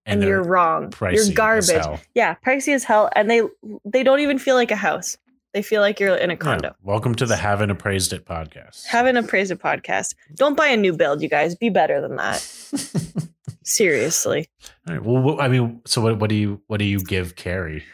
and, 0.04 0.21
they're 0.21 0.28
you're 0.28 0.43
wrong. 0.43 0.93
You're 1.00 1.33
garbage. 1.33 1.85
Yeah, 2.14 2.35
pricey 2.47 2.75
as 2.75 2.85
hell, 2.85 3.09
and 3.16 3.31
they 3.31 3.40
they 3.85 4.02
don't 4.02 4.21
even 4.21 4.38
feel 4.38 4.57
like 4.57 4.71
a 4.71 4.76
house. 4.76 5.16
They 5.54 5.62
feel 5.62 5.80
like 5.80 6.00
you're 6.00 6.16
in 6.16 6.30
a 6.30 6.34
Yeah. 6.34 6.38
condo. 6.38 6.75
Welcome 6.82 7.14
to 7.14 7.26
the 7.26 7.37
Haven't 7.37 7.70
Appraised 7.70 8.12
It 8.12 8.26
podcast. 8.26 8.87
Haven't 8.87 9.16
appraised 9.16 9.52
It 9.52 9.61
podcast. 9.61 10.16
Don't 10.34 10.56
buy 10.56 10.66
a 10.66 10.76
new 10.76 10.92
build, 10.92 11.23
you 11.23 11.28
guys. 11.28 11.54
Be 11.54 11.68
better 11.68 12.00
than 12.00 12.16
that. 12.16 12.40
Seriously. 13.62 14.49
All 14.88 14.94
right. 14.96 15.02
Well, 15.04 15.40
I 15.40 15.46
mean, 15.46 15.80
so 15.87 16.00
what? 16.02 16.18
What 16.18 16.28
do 16.28 16.34
you? 16.34 16.61
What 16.66 16.78
do 16.78 16.84
you 16.84 16.99
give 17.00 17.37
Carrie? 17.37 17.84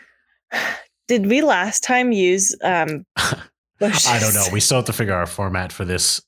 Did 1.09 1.27
we 1.27 1.43
last 1.43 1.85
time 1.85 2.13
use 2.13 2.57
um? 2.65 3.05
I 3.83 4.19
don't 4.21 4.35
know. 4.35 4.47
We 4.53 4.61
still 4.61 4.79
have 4.79 4.87
to 4.87 4.93
figure 4.95 5.13
out 5.13 5.19
our 5.19 5.27
format 5.27 5.71
for 5.71 5.85
this 5.85 6.23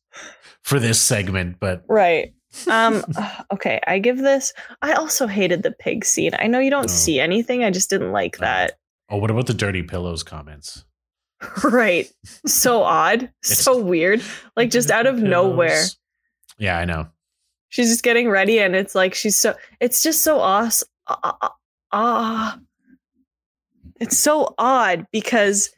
for 0.62 0.78
this 0.78 1.00
segment, 1.00 1.56
but 1.60 1.82
Right. 1.88 2.34
Um 2.70 3.04
okay, 3.52 3.80
I 3.86 3.98
give 4.00 4.18
this 4.18 4.52
I 4.82 4.92
also 4.92 5.26
hated 5.26 5.62
the 5.62 5.72
pig 5.72 6.04
scene. 6.04 6.32
I 6.38 6.46
know 6.46 6.58
you 6.58 6.70
don't 6.70 6.84
Oh. 6.90 6.92
see 6.92 7.20
anything. 7.20 7.64
I 7.64 7.70
just 7.70 7.88
didn't 7.88 8.12
like 8.12 8.36
Oh. 8.38 8.42
that. 8.44 8.78
oh, 9.08 9.16
what 9.16 9.30
about 9.30 9.46
the 9.46 9.54
dirty 9.54 9.82
pillows 9.82 10.22
comments? 10.22 10.84
right. 11.64 12.10
So 12.46 12.82
odd. 12.82 13.30
so 13.42 13.80
weird. 13.80 14.22
Like 14.56 14.70
just 14.70 14.90
out 14.90 15.06
of 15.06 15.18
nowhere. 15.18 15.84
Yeah, 16.58 16.78
I 16.78 16.84
know. 16.84 17.08
She's 17.68 17.88
just 17.88 18.02
getting 18.02 18.28
ready 18.28 18.60
and 18.60 18.76
it's 18.76 18.94
like 18.94 19.14
she's 19.14 19.38
so 19.38 19.54
it's 19.80 20.02
just 20.02 20.22
so 20.22 20.38
awesome. 20.38 20.88
Ah, 21.08 21.54
ah. 21.90 22.58
it's 24.00 24.18
so 24.18 24.54
odd 24.58 25.06
because 25.10 25.70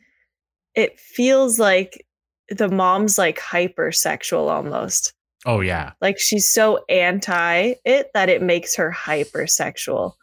it 0.74 0.98
feels 0.98 1.58
like 1.58 2.04
the 2.48 2.68
mom's 2.68 3.16
like 3.16 3.38
hypersexual 3.38 4.50
almost. 4.50 5.14
Oh 5.46 5.60
yeah, 5.60 5.92
like 6.00 6.18
she's 6.18 6.52
so 6.52 6.84
anti 6.88 7.74
it 7.84 8.10
that 8.14 8.28
it 8.28 8.42
makes 8.42 8.76
her 8.76 8.90
hypersexual. 8.90 10.14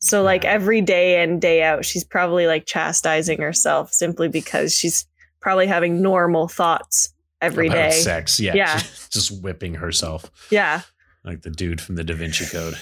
So 0.00 0.22
like 0.22 0.44
every 0.44 0.80
day 0.82 1.22
in 1.22 1.40
day 1.40 1.62
out 1.62 1.84
she's 1.84 2.04
probably 2.04 2.46
like 2.46 2.66
chastising 2.66 3.40
herself 3.40 3.92
simply 3.92 4.28
because 4.28 4.74
she's 4.76 5.06
probably 5.40 5.66
having 5.66 6.02
normal 6.02 6.46
thoughts 6.48 7.12
every 7.40 7.66
about 7.68 7.76
day. 7.76 7.90
sex. 7.92 8.38
Yeah, 8.40 8.54
Yeah. 8.54 8.78
just 9.10 9.42
whipping 9.42 9.74
herself 9.74 10.30
Yeah, 10.50 10.82
like 11.24 11.42
the 11.42 11.50
dude 11.50 11.80
from 11.80 11.94
the 11.96 12.04
Da 12.04 12.14
Vinci 12.14 12.44
Code. 12.46 12.74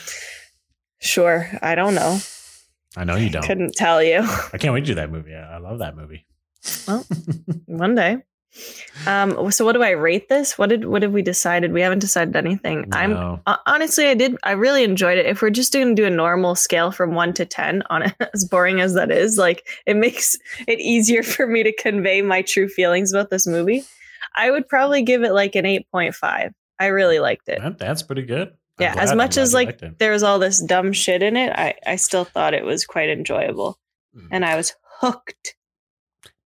sure. 1.00 1.49
I 1.62 1.75
don't 1.75 1.95
know. 1.95 2.19
I 2.97 3.04
know 3.04 3.16
you 3.16 3.31
don't. 3.31 3.42
Couldn't 3.45 3.75
tell 3.75 4.02
you. 4.02 4.19
I 4.52 4.59
can't 4.59 4.75
wait 4.75 4.81
to 4.81 4.87
do 4.87 4.95
that 4.97 5.11
movie. 5.11 5.35
I 5.35 5.54
I 5.54 5.59
love 5.59 5.78
that 5.78 5.97
movie. 5.97 6.26
Well, 6.87 7.04
One 7.66 7.95
day. 7.95 8.19
Um 9.06 9.50
so 9.50 9.64
what 9.64 9.73
do 9.73 9.82
I 9.82 9.90
rate 9.90 10.28
this? 10.28 10.59
What 10.59 10.68
did 10.68 10.85
what 10.85 11.00
did 11.00 11.12
we 11.12 11.23
decided? 11.23 11.73
We 11.73 11.80
haven't 11.80 12.00
decided 12.00 12.37
anything. 12.37 12.88
I'm 12.92 13.12
Uh, 13.47 13.56
honestly, 13.66 14.06
I 14.06 14.14
did. 14.14 14.37
I 14.42 14.52
really 14.52 14.85
enjoyed 14.85 15.18
it. 15.18 15.26
If 15.26 15.40
we're 15.42 15.50
just 15.50 15.73
going 15.73 15.88
to 15.94 15.94
do 16.02 16.06
a 16.06 16.11
normal 16.11 16.54
scale 16.54 16.90
from 16.92 17.14
one 17.14 17.32
to 17.35 17.44
ten, 17.47 17.82
on 17.90 18.02
it, 18.02 18.14
as 18.35 18.44
boring 18.44 18.80
as 18.80 18.94
that 18.94 19.11
is, 19.11 19.38
like 19.38 19.66
it 19.87 19.97
makes 19.97 20.37
it 20.68 20.80
easier 20.80 21.23
for 21.23 21.47
me 21.47 21.62
to 21.62 21.73
convey 21.75 22.23
my 22.23 22.42
true 22.42 22.68
feelings 22.68 23.12
about 23.12 23.30
this 23.30 23.47
movie. 23.47 23.85
I 24.35 24.50
would 24.50 24.68
probably 24.68 25.02
give 25.02 25.23
it 25.23 25.32
like 25.32 25.54
an 25.56 25.66
eight 25.66 25.90
point 25.90 26.14
five. 26.14 26.52
I 26.78 26.87
really 26.87 27.18
liked 27.21 27.49
it. 27.49 27.61
That- 27.62 27.78
that's 27.78 28.02
pretty 28.02 28.23
good. 28.23 28.49
I'm 28.49 28.85
Yeah, 28.85 28.92
glad- 28.94 29.02
as 29.04 29.14
much 29.14 29.37
as 29.37 29.54
like 29.54 29.99
there 29.99 30.12
was 30.12 30.23
all 30.23 30.38
this 30.38 30.61
dumb 30.62 30.92
shit 30.92 31.23
in 31.23 31.37
it, 31.37 31.52
I 31.54 31.75
I 31.87 31.97
still 31.97 32.25
thought 32.25 32.54
it 32.54 32.64
was 32.64 32.85
quite 32.85 33.09
enjoyable, 33.09 33.78
Mm. 34.16 34.28
and 34.30 34.44
I 34.44 34.56
was 34.56 34.75
hooked. 35.00 35.54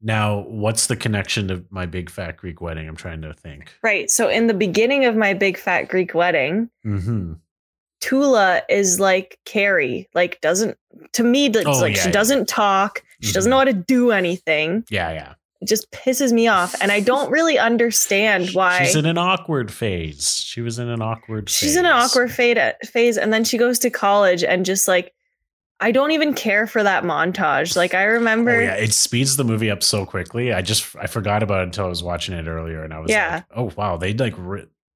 Now, 0.06 0.44
what's 0.46 0.86
the 0.86 0.94
connection 0.96 1.48
to 1.48 1.64
my 1.70 1.84
big 1.84 2.08
fat 2.10 2.36
Greek 2.36 2.60
wedding? 2.60 2.86
I'm 2.88 2.94
trying 2.96 3.22
to 3.22 3.34
think. 3.34 3.74
Right. 3.82 4.08
So 4.08 4.28
in 4.28 4.46
the 4.46 4.54
beginning 4.54 5.04
of 5.04 5.16
my 5.16 5.34
big 5.34 5.58
fat 5.58 5.88
Greek 5.88 6.14
wedding, 6.14 6.70
Mm-hmm. 6.86 7.32
Tula 8.00 8.62
is 8.68 9.00
like 9.00 9.38
Carrie, 9.46 10.08
like 10.14 10.40
doesn't 10.40 10.76
to 11.14 11.24
me 11.24 11.46
it's 11.46 11.66
Oh, 11.66 11.72
like 11.80 11.96
yeah, 11.96 12.02
she 12.02 12.08
yeah. 12.08 12.12
doesn't 12.12 12.46
talk, 12.46 13.02
she 13.20 13.32
doesn't 13.32 13.48
Mhm. 13.48 13.52
know 13.52 13.58
how 13.58 13.64
to 13.64 13.72
do 13.72 14.12
anything. 14.12 14.84
Yeah, 14.90 15.12
yeah. 15.12 15.34
It 15.62 15.68
just 15.68 15.90
pisses 15.90 16.30
me 16.32 16.46
off 16.46 16.74
and 16.82 16.92
I 16.92 17.00
don't 17.00 17.30
really 17.30 17.58
understand 17.58 18.50
why 18.50 18.84
She's 18.84 18.94
in 18.96 19.06
an 19.06 19.16
awkward 19.18 19.72
phase. 19.72 20.36
She 20.36 20.60
was 20.60 20.78
in 20.78 20.88
an 20.88 21.00
awkward. 21.02 21.48
she's 21.48 21.74
in 21.74 21.86
an 21.86 21.92
awkward 21.92 22.30
phase 22.30 23.16
and 23.16 23.32
then 23.32 23.42
she 23.44 23.56
goes 23.56 23.78
to 23.80 23.90
college 23.90 24.44
and 24.44 24.66
just 24.66 24.86
like 24.86 25.12
I 25.78 25.92
don't 25.92 26.12
even 26.12 26.32
care 26.32 26.66
for 26.66 26.82
that 26.82 27.04
montage. 27.04 27.76
Like 27.76 27.92
I 27.94 28.04
remember 28.04 28.50
Oh 28.52 28.60
yeah, 28.60 28.74
it 28.76 28.92
speeds 28.94 29.36
the 29.36 29.44
movie 29.44 29.70
up 29.70 29.82
so 29.82 30.06
quickly. 30.06 30.52
I 30.52 30.62
just 30.62 30.96
I 30.96 31.06
forgot 31.06 31.42
about 31.42 31.60
it 31.60 31.64
until 31.64 31.84
I 31.86 31.88
was 31.88 32.02
watching 32.02 32.34
it 32.34 32.46
earlier, 32.46 32.82
and 32.82 32.94
I 32.94 32.98
was 33.00 33.10
Yeah. 33.10 33.34
like, 33.36 33.44
"Oh 33.54 33.70
wow, 33.76 33.96
they 33.96 34.14
like 34.14 34.34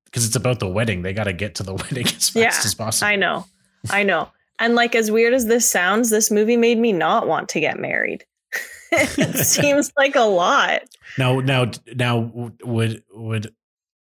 because 0.07 0.25
it's 0.27 0.37
about 0.37 0.59
the 0.59 0.69
wedding. 0.69 1.03
They 1.03 1.13
got 1.13 1.25
to 1.25 1.33
get 1.33 1.57
to 1.57 1.63
the 1.63 1.75
wedding 1.83 2.07
as 2.07 2.31
fast 2.31 2.37
Yeah, 2.37 2.49
as 2.65 2.75
possible." 2.75 3.09
I 3.09 3.17
know. 3.17 3.45
I 3.91 4.03
know. 4.03 4.31
And 4.59 4.75
like 4.75 4.95
as 4.95 5.11
weird 5.11 5.33
as 5.35 5.47
this 5.47 5.71
sounds, 5.71 6.11
this 6.11 6.31
movie 6.31 6.57
made 6.57 6.79
me 6.79 6.93
not 6.93 7.27
want 7.27 7.49
to 7.51 7.61
get 7.61 7.79
married. 7.79 8.25
it 8.93 9.37
seems 9.47 9.93
like 9.99 10.17
a 10.17 10.21
lot. 10.23 10.83
Now, 11.19 11.41
now, 11.41 11.71
now, 11.95 12.19
would 12.65 13.03
would 13.13 13.55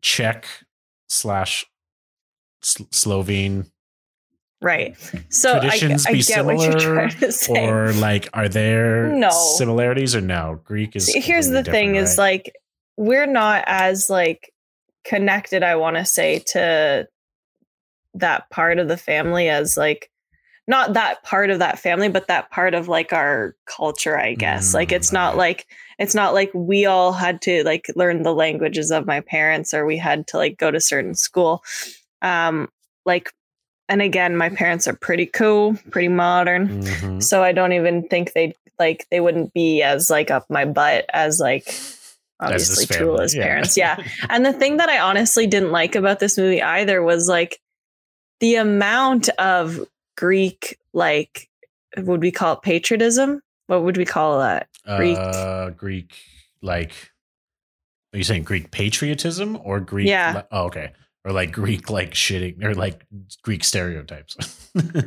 Czech 0.02 0.46
slash 1.08 1.64
Slovene 2.62 3.66
Right. 4.62 4.96
So 5.28 5.52
I, 5.58 5.60
traditions 5.60 6.06
I 6.06 6.12
be 6.12 6.22
get 6.22 6.44
what 6.44 6.54
you're 6.66 6.78
similar, 6.78 6.94
trying 7.08 7.20
to 7.20 7.32
say. 7.32 7.66
or 7.68 7.92
like 7.94 8.28
are 8.32 8.48
there 8.48 9.10
No. 9.10 9.30
similarities, 9.30 10.14
or 10.16 10.20
no? 10.20 10.60
Greek 10.64 10.96
is. 10.96 11.12
Here's 11.14 11.48
the 11.48 11.62
thing 11.62 11.92
different, 11.92 12.08
is 12.08 12.18
like 12.18 12.56
we're 12.96 13.26
not 13.26 13.62
as 13.66 14.08
like 14.08 14.52
connected 15.04 15.62
i 15.62 15.76
want 15.76 15.96
to 15.96 16.04
say 16.04 16.40
to 16.40 17.06
that 18.14 18.48
part 18.50 18.78
of 18.78 18.88
the 18.88 18.96
family 18.96 19.48
as 19.48 19.76
like 19.76 20.10
not 20.66 20.94
that 20.94 21.22
part 21.22 21.50
of 21.50 21.58
that 21.60 21.78
family 21.78 22.08
but 22.08 22.26
that 22.26 22.50
part 22.50 22.74
of 22.74 22.88
like 22.88 23.12
our 23.12 23.54
culture 23.66 24.18
i 24.18 24.34
guess 24.34 24.74
like 24.74 24.90
it's 24.90 25.10
Mm, 25.10 25.14
not 25.14 25.36
like 25.36 25.66
it's 25.98 26.14
not 26.14 26.34
like 26.34 26.50
we 26.54 26.86
all 26.86 27.12
had 27.12 27.40
to 27.42 27.62
like 27.64 27.86
learn 27.94 28.22
the 28.22 28.34
languages 28.34 28.90
of 28.90 29.06
my 29.06 29.20
parents 29.20 29.72
or 29.72 29.86
we 29.86 29.96
had 29.96 30.26
to 30.28 30.38
like 30.38 30.56
go 30.58 30.70
to 30.72 30.80
certain 30.80 31.14
school 31.14 31.62
um 32.22 32.68
like 33.04 33.30
and 33.88 34.02
again, 34.02 34.36
my 34.36 34.48
parents 34.48 34.86
are 34.88 34.94
pretty 34.94 35.26
cool, 35.26 35.76
pretty 35.90 36.08
modern. 36.08 36.82
Mhm. 36.82 37.22
So 37.22 37.42
I 37.42 37.52
don't 37.52 37.72
even 37.72 38.08
think 38.08 38.32
they'd 38.32 38.54
like 38.78 39.06
they 39.10 39.20
wouldn't 39.20 39.52
be 39.54 39.82
as 39.82 40.10
like 40.10 40.30
up 40.30 40.48
my 40.50 40.64
butt 40.64 41.06
as 41.12 41.38
like 41.40 41.64
obviously 42.40 42.86
family, 42.86 43.04
Tula's 43.06 43.34
parents. 43.34 43.76
Yeah. 43.78 43.96
And 44.28 44.44
the 44.44 44.52
thing 44.52 44.76
that 44.78 44.88
I 44.88 44.98
honestly 44.98 45.46
didn't 45.46 45.72
like 45.72 45.94
about 45.94 46.18
this 46.20 46.36
movie 46.36 46.62
either 46.62 47.02
was 47.02 47.28
like 47.28 47.58
the 48.40 48.56
amount 48.56 49.28
of 49.38 49.80
Greek 50.16 50.78
like 50.92 51.48
would 51.96 52.20
we 52.20 52.30
call 52.30 52.54
it 52.54 52.62
patriotism? 52.62 53.40
What 53.68 53.82
would 53.82 53.96
we 53.96 54.04
call 54.04 54.38
that? 54.40 54.68
Greek. 54.96 55.16
Uh, 55.18 55.70
Greek, 55.70 56.12
like, 56.62 56.92
are 58.12 58.18
you 58.18 58.24
saying 58.24 58.44
Greek 58.44 58.70
patriotism 58.70 59.58
or 59.64 59.80
Greek? 59.80 60.06
Yeah. 60.06 60.34
li- 60.36 60.42
oh, 60.52 60.64
okay. 60.66 60.92
Or 61.26 61.32
like 61.32 61.50
Greek, 61.50 61.90
like 61.90 62.12
shitting, 62.12 62.62
or 62.64 62.72
like 62.74 63.04
Greek 63.42 63.64
stereotypes. 63.64 64.70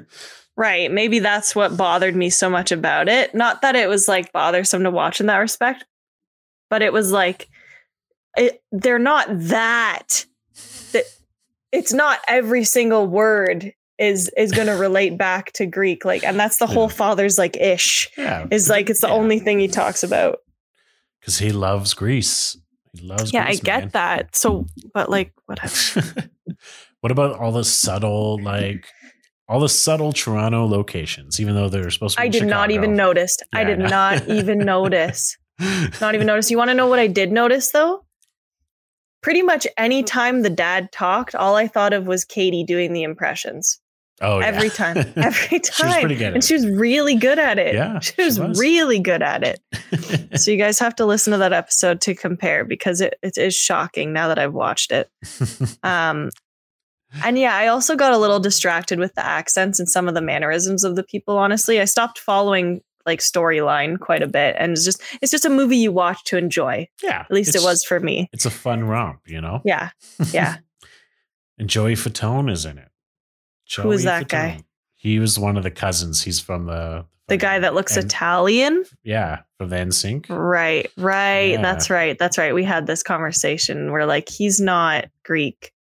Right. 0.57 0.91
Maybe 0.91 1.19
that's 1.19 1.55
what 1.55 1.77
bothered 1.77 2.17
me 2.17 2.29
so 2.29 2.49
much 2.49 2.73
about 2.73 3.07
it. 3.07 3.33
Not 3.33 3.61
that 3.61 3.77
it 3.77 3.87
was 3.87 4.09
like 4.09 4.33
bothersome 4.33 4.83
to 4.83 4.91
watch 4.91 5.21
in 5.21 5.27
that 5.27 5.37
respect, 5.37 5.85
but 6.69 6.81
it 6.81 6.91
was 6.91 7.13
like 7.13 7.47
it, 8.35 8.61
they're 8.69 8.99
not 8.99 9.27
that 9.29 10.25
that 10.91 11.05
it's 11.71 11.93
not 11.93 12.19
every 12.27 12.65
single 12.65 13.07
word 13.07 13.71
is 13.97 14.29
is 14.35 14.51
going 14.51 14.67
to 14.67 14.73
relate 14.73 15.17
back 15.17 15.53
to 15.53 15.65
Greek 15.65 16.03
like 16.03 16.25
and 16.25 16.37
that's 16.37 16.57
the 16.57 16.67
whole 16.67 16.89
father's 16.89 17.37
like 17.37 17.55
ish 17.55 18.09
yeah. 18.17 18.45
is 18.51 18.69
like 18.69 18.89
it's 18.89 18.99
the 18.99 19.07
Yeah. 19.07 19.13
only 19.13 19.39
thing 19.39 19.61
he 19.61 19.69
talks 19.69 20.03
about. 20.03 20.39
Because 21.21 21.39
he 21.39 21.53
loves 21.53 21.93
Greece. 21.93 22.57
He 22.99 23.07
loves 23.07 23.31
Yeah, 23.33 23.43
I 23.43 23.47
Greece, 23.47 23.59
get 23.61 23.79
man. 23.81 23.89
that. 23.93 24.35
So 24.35 24.65
but 24.93 25.09
like 25.09 25.33
whatever. 25.45 26.29
what 27.01 27.11
about 27.11 27.39
all 27.39 27.51
the 27.51 27.63
subtle, 27.63 28.39
like, 28.41 28.85
all 29.47 29.59
the 29.59 29.69
subtle 29.69 30.11
Toronto 30.13 30.65
locations, 30.65 31.39
even 31.39 31.55
though 31.55 31.69
they're 31.69 31.89
supposed 31.89 32.15
to 32.17 32.21
be 32.21 32.25
I 32.27 32.29
did 32.29 32.45
not 32.47 32.71
even 32.71 32.95
notice. 32.95 33.37
I 33.53 33.63
did 33.63 33.79
know. 33.79 33.87
not 33.87 34.27
even 34.29 34.59
notice. 34.59 35.37
not 35.99 36.15
even 36.15 36.27
notice. 36.27 36.51
You 36.51 36.57
want 36.57 36.69
to 36.69 36.75
know 36.75 36.87
what 36.87 36.99
I 36.99 37.07
did 37.07 37.31
notice 37.31 37.71
though? 37.71 38.05
Pretty 39.21 39.41
much 39.41 39.67
any 39.77 40.03
time 40.03 40.43
the 40.43 40.49
dad 40.49 40.91
talked, 40.91 41.35
all 41.35 41.55
I 41.55 41.67
thought 41.67 41.91
of 41.93 42.05
was 42.05 42.23
Katie 42.23 42.63
doing 42.63 42.93
the 42.93 43.03
impressions. 43.03 43.79
Oh, 44.21 44.39
yeah. 44.39 44.47
Every 44.47 44.69
time. 44.69 44.97
Every 45.15 45.47
She 45.47 45.57
was 45.59 45.69
time. 45.69 45.99
pretty 46.01 46.15
good 46.15 46.27
at 46.27 46.33
and 46.33 46.43
she 46.43 46.53
was 46.53 46.67
really 46.67 47.15
good 47.15 47.39
at 47.39 47.57
it. 47.57 47.73
Yeah, 47.73 47.99
She 47.99 48.13
she 48.13 48.23
was, 48.23 48.39
was. 48.39 48.59
really 48.59 48.99
good 48.99 49.21
at 49.21 49.43
it. 49.43 49.59
it. 49.91 50.39
So 50.39 50.51
you 50.51 50.57
guys 50.57 50.77
have 50.79 50.95
to 50.97 51.05
listen 51.05 51.31
to 51.31 51.37
that 51.39 51.53
episode 51.53 52.01
to 52.01 52.15
compare 52.15 52.65
because 52.65 53.01
it, 53.01 53.15
it 53.23 53.37
is 53.37 53.55
shocking 53.55 54.11
now 54.13 54.27
that 54.27 54.37
I've 54.39 54.53
watched 54.53 54.91
it. 54.91 55.09
Um 55.83 56.29
and 57.23 57.39
yeah, 57.39 57.55
I 57.55 57.67
also 57.67 57.95
got 57.95 58.13
a 58.13 58.17
little 58.19 58.39
distracted 58.39 58.99
with 58.99 59.15
the 59.15 59.25
accents 59.25 59.79
and 59.79 59.89
some 59.89 60.07
of 60.07 60.13
the 60.13 60.21
mannerisms 60.21 60.83
of 60.83 60.95
the 60.95 61.01
people, 61.03 61.37
honestly. 61.39 61.81
I 61.81 61.85
stopped 61.85 62.19
following 62.19 62.81
like 63.05 63.19
storyline 63.19 63.97
quite 63.99 64.21
a 64.21 64.27
bit 64.27 64.55
and 64.59 64.73
it's 64.73 64.85
just 64.85 65.01
it's 65.21 65.31
just 65.31 65.45
a 65.45 65.49
movie 65.49 65.77
you 65.77 65.91
watch 65.91 66.23
to 66.25 66.37
enjoy. 66.37 66.87
yeah. 67.01 67.21
At 67.21 67.31
least 67.31 67.55
it 67.55 67.63
was 67.63 67.83
for 67.83 67.99
me. 67.99 68.29
It's 68.33 68.45
a 68.45 68.51
fun 68.51 68.83
romp, 68.83 69.21
you 69.25 69.41
know? 69.41 69.61
Yeah. 69.65 69.89
Yeah. 70.31 70.57
and 71.57 71.67
Joey 71.69 71.95
Fatone 71.95 72.51
is 72.51 72.65
in 72.65 72.77
it. 72.77 72.89
Who 73.77 73.91
is 73.91 74.03
Joey 74.03 74.05
that 74.11 74.27
guy? 74.27 74.61
He 74.95 75.19
was 75.19 75.39
one 75.39 75.57
of 75.57 75.63
the 75.63 75.71
cousins. 75.71 76.21
He's 76.23 76.39
from 76.39 76.65
the 76.65 77.05
The 77.27 77.37
guy 77.37 77.59
that 77.59 77.73
looks 77.73 77.95
and- 77.95 78.05
Italian. 78.05 78.83
Yeah, 79.03 79.41
from 79.57 79.69
the 79.69 79.77
NSYNC. 79.77 80.25
Right. 80.29 80.91
Right. 80.97 81.51
Yeah. 81.51 81.61
That's 81.61 81.89
right. 81.89 82.17
That's 82.17 82.37
right. 82.37 82.53
We 82.53 82.63
had 82.63 82.85
this 82.87 83.03
conversation 83.03 83.91
where 83.91 84.05
like 84.05 84.27
he's 84.29 84.59
not 84.59 85.05
Greek, 85.23 85.71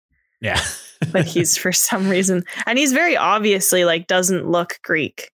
Yeah. 0.41 0.59
but 1.11 1.25
he's 1.25 1.57
for 1.57 1.71
some 1.71 2.09
reason 2.09 2.43
and 2.65 2.77
he's 2.77 2.93
very 2.93 3.15
obviously 3.17 3.85
like 3.85 4.07
doesn't 4.07 4.47
look 4.49 4.79
Greek. 4.83 5.31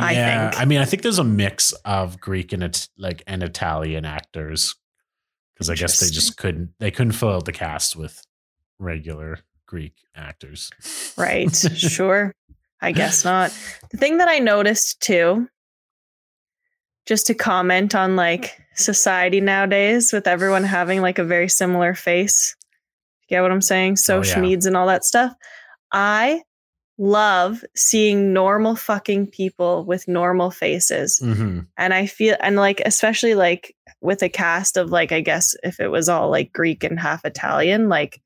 I 0.00 0.12
yeah. 0.12 0.50
think. 0.50 0.60
I 0.60 0.64
mean, 0.66 0.80
I 0.80 0.84
think 0.84 1.02
there's 1.02 1.18
a 1.18 1.24
mix 1.24 1.72
of 1.84 2.20
Greek 2.20 2.52
and 2.52 2.62
it 2.62 2.88
like 2.98 3.22
and 3.26 3.42
Italian 3.42 4.04
actors 4.04 4.74
because 5.54 5.70
I 5.70 5.74
guess 5.74 5.98
they 6.00 6.10
just 6.10 6.36
couldn't 6.36 6.74
they 6.78 6.90
couldn't 6.90 7.12
fill 7.14 7.30
out 7.30 7.46
the 7.46 7.52
cast 7.52 7.96
with 7.96 8.22
regular 8.78 9.38
Greek 9.68 9.92
actors. 10.16 10.70
Right. 11.16 11.54
sure. 11.76 12.34
I 12.80 12.90
guess 12.92 13.24
not. 13.24 13.52
The 13.90 13.98
thing 13.98 14.16
that 14.18 14.28
I 14.28 14.38
noticed 14.40 15.00
too, 15.00 15.46
just 17.06 17.26
to 17.26 17.34
comment 17.34 17.94
on 17.94 18.16
like 18.16 18.58
society 18.74 19.40
nowadays 19.40 20.12
with 20.12 20.26
everyone 20.26 20.64
having 20.64 21.00
like 21.02 21.18
a 21.18 21.24
very 21.24 21.48
similar 21.48 21.94
face. 21.94 22.56
You 23.28 23.36
get 23.36 23.42
what 23.42 23.50
I'm 23.52 23.60
saying? 23.60 23.96
Social 23.96 24.38
Oh, 24.38 24.42
yeah. 24.42 24.48
needs 24.48 24.66
and 24.66 24.76
all 24.76 24.86
that 24.86 25.04
stuff. 25.04 25.32
I 25.92 26.42
love 26.98 27.62
seeing 27.76 28.32
normal 28.32 28.74
fucking 28.74 29.26
people 29.28 29.84
with 29.84 30.08
normal 30.08 30.50
faces. 30.50 31.18
hmm 31.18 31.60
And 31.76 31.92
I 31.94 32.06
feel, 32.06 32.36
and 32.40 32.56
like, 32.56 32.80
especially 32.86 33.34
like 33.34 33.74
with 34.00 34.22
a 34.22 34.28
cast 34.28 34.76
of 34.76 34.90
like, 34.90 35.12
I 35.12 35.20
guess 35.20 35.54
if 35.62 35.78
it 35.78 35.88
was 35.88 36.08
all 36.08 36.30
like 36.30 36.52
Greek 36.52 36.84
and 36.84 36.98
half 36.98 37.24
Italian, 37.24 37.88
like, 37.88 38.20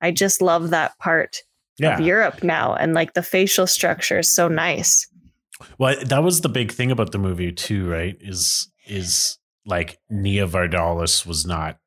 I 0.00 0.10
just 0.10 0.40
love 0.42 0.70
that 0.70 0.98
part 0.98 1.38
Yeah. 1.78 1.94
of 1.94 2.00
Europe 2.00 2.42
now. 2.42 2.74
And 2.74 2.94
like 2.94 3.14
the 3.14 3.22
facial 3.22 3.66
structure 3.66 4.18
is 4.20 4.30
so 4.34 4.48
nice. 4.48 5.08
Well, 5.78 5.96
that 6.04 6.22
was 6.22 6.40
the 6.42 6.48
big 6.48 6.70
thing 6.72 6.90
about 6.90 7.12
the 7.12 7.18
movie 7.18 7.52
too, 7.52 7.88
right? 7.88 8.16
Is 8.20 8.70
is 8.86 9.38
like 9.64 9.98
Nia 10.10 10.46
Vardalos 10.46 11.26
was 11.26 11.44
not 11.46 11.78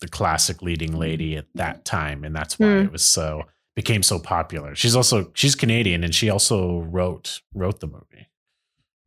the 0.00 0.08
classic 0.08 0.62
leading 0.62 0.96
lady 0.98 1.36
at 1.36 1.46
that 1.54 1.84
time, 1.84 2.24
and 2.24 2.34
that's 2.34 2.58
why 2.58 2.66
Hmm. 2.66 2.86
it 2.86 2.92
was 2.92 3.02
so 3.04 3.42
became 3.76 4.02
so 4.02 4.18
popular. 4.18 4.74
She's 4.74 4.96
also 4.96 5.30
she's 5.34 5.54
Canadian, 5.54 6.02
and 6.04 6.14
she 6.14 6.30
also 6.30 6.80
wrote 6.80 7.40
wrote 7.54 7.80
the 7.80 7.86
movie 7.86 8.28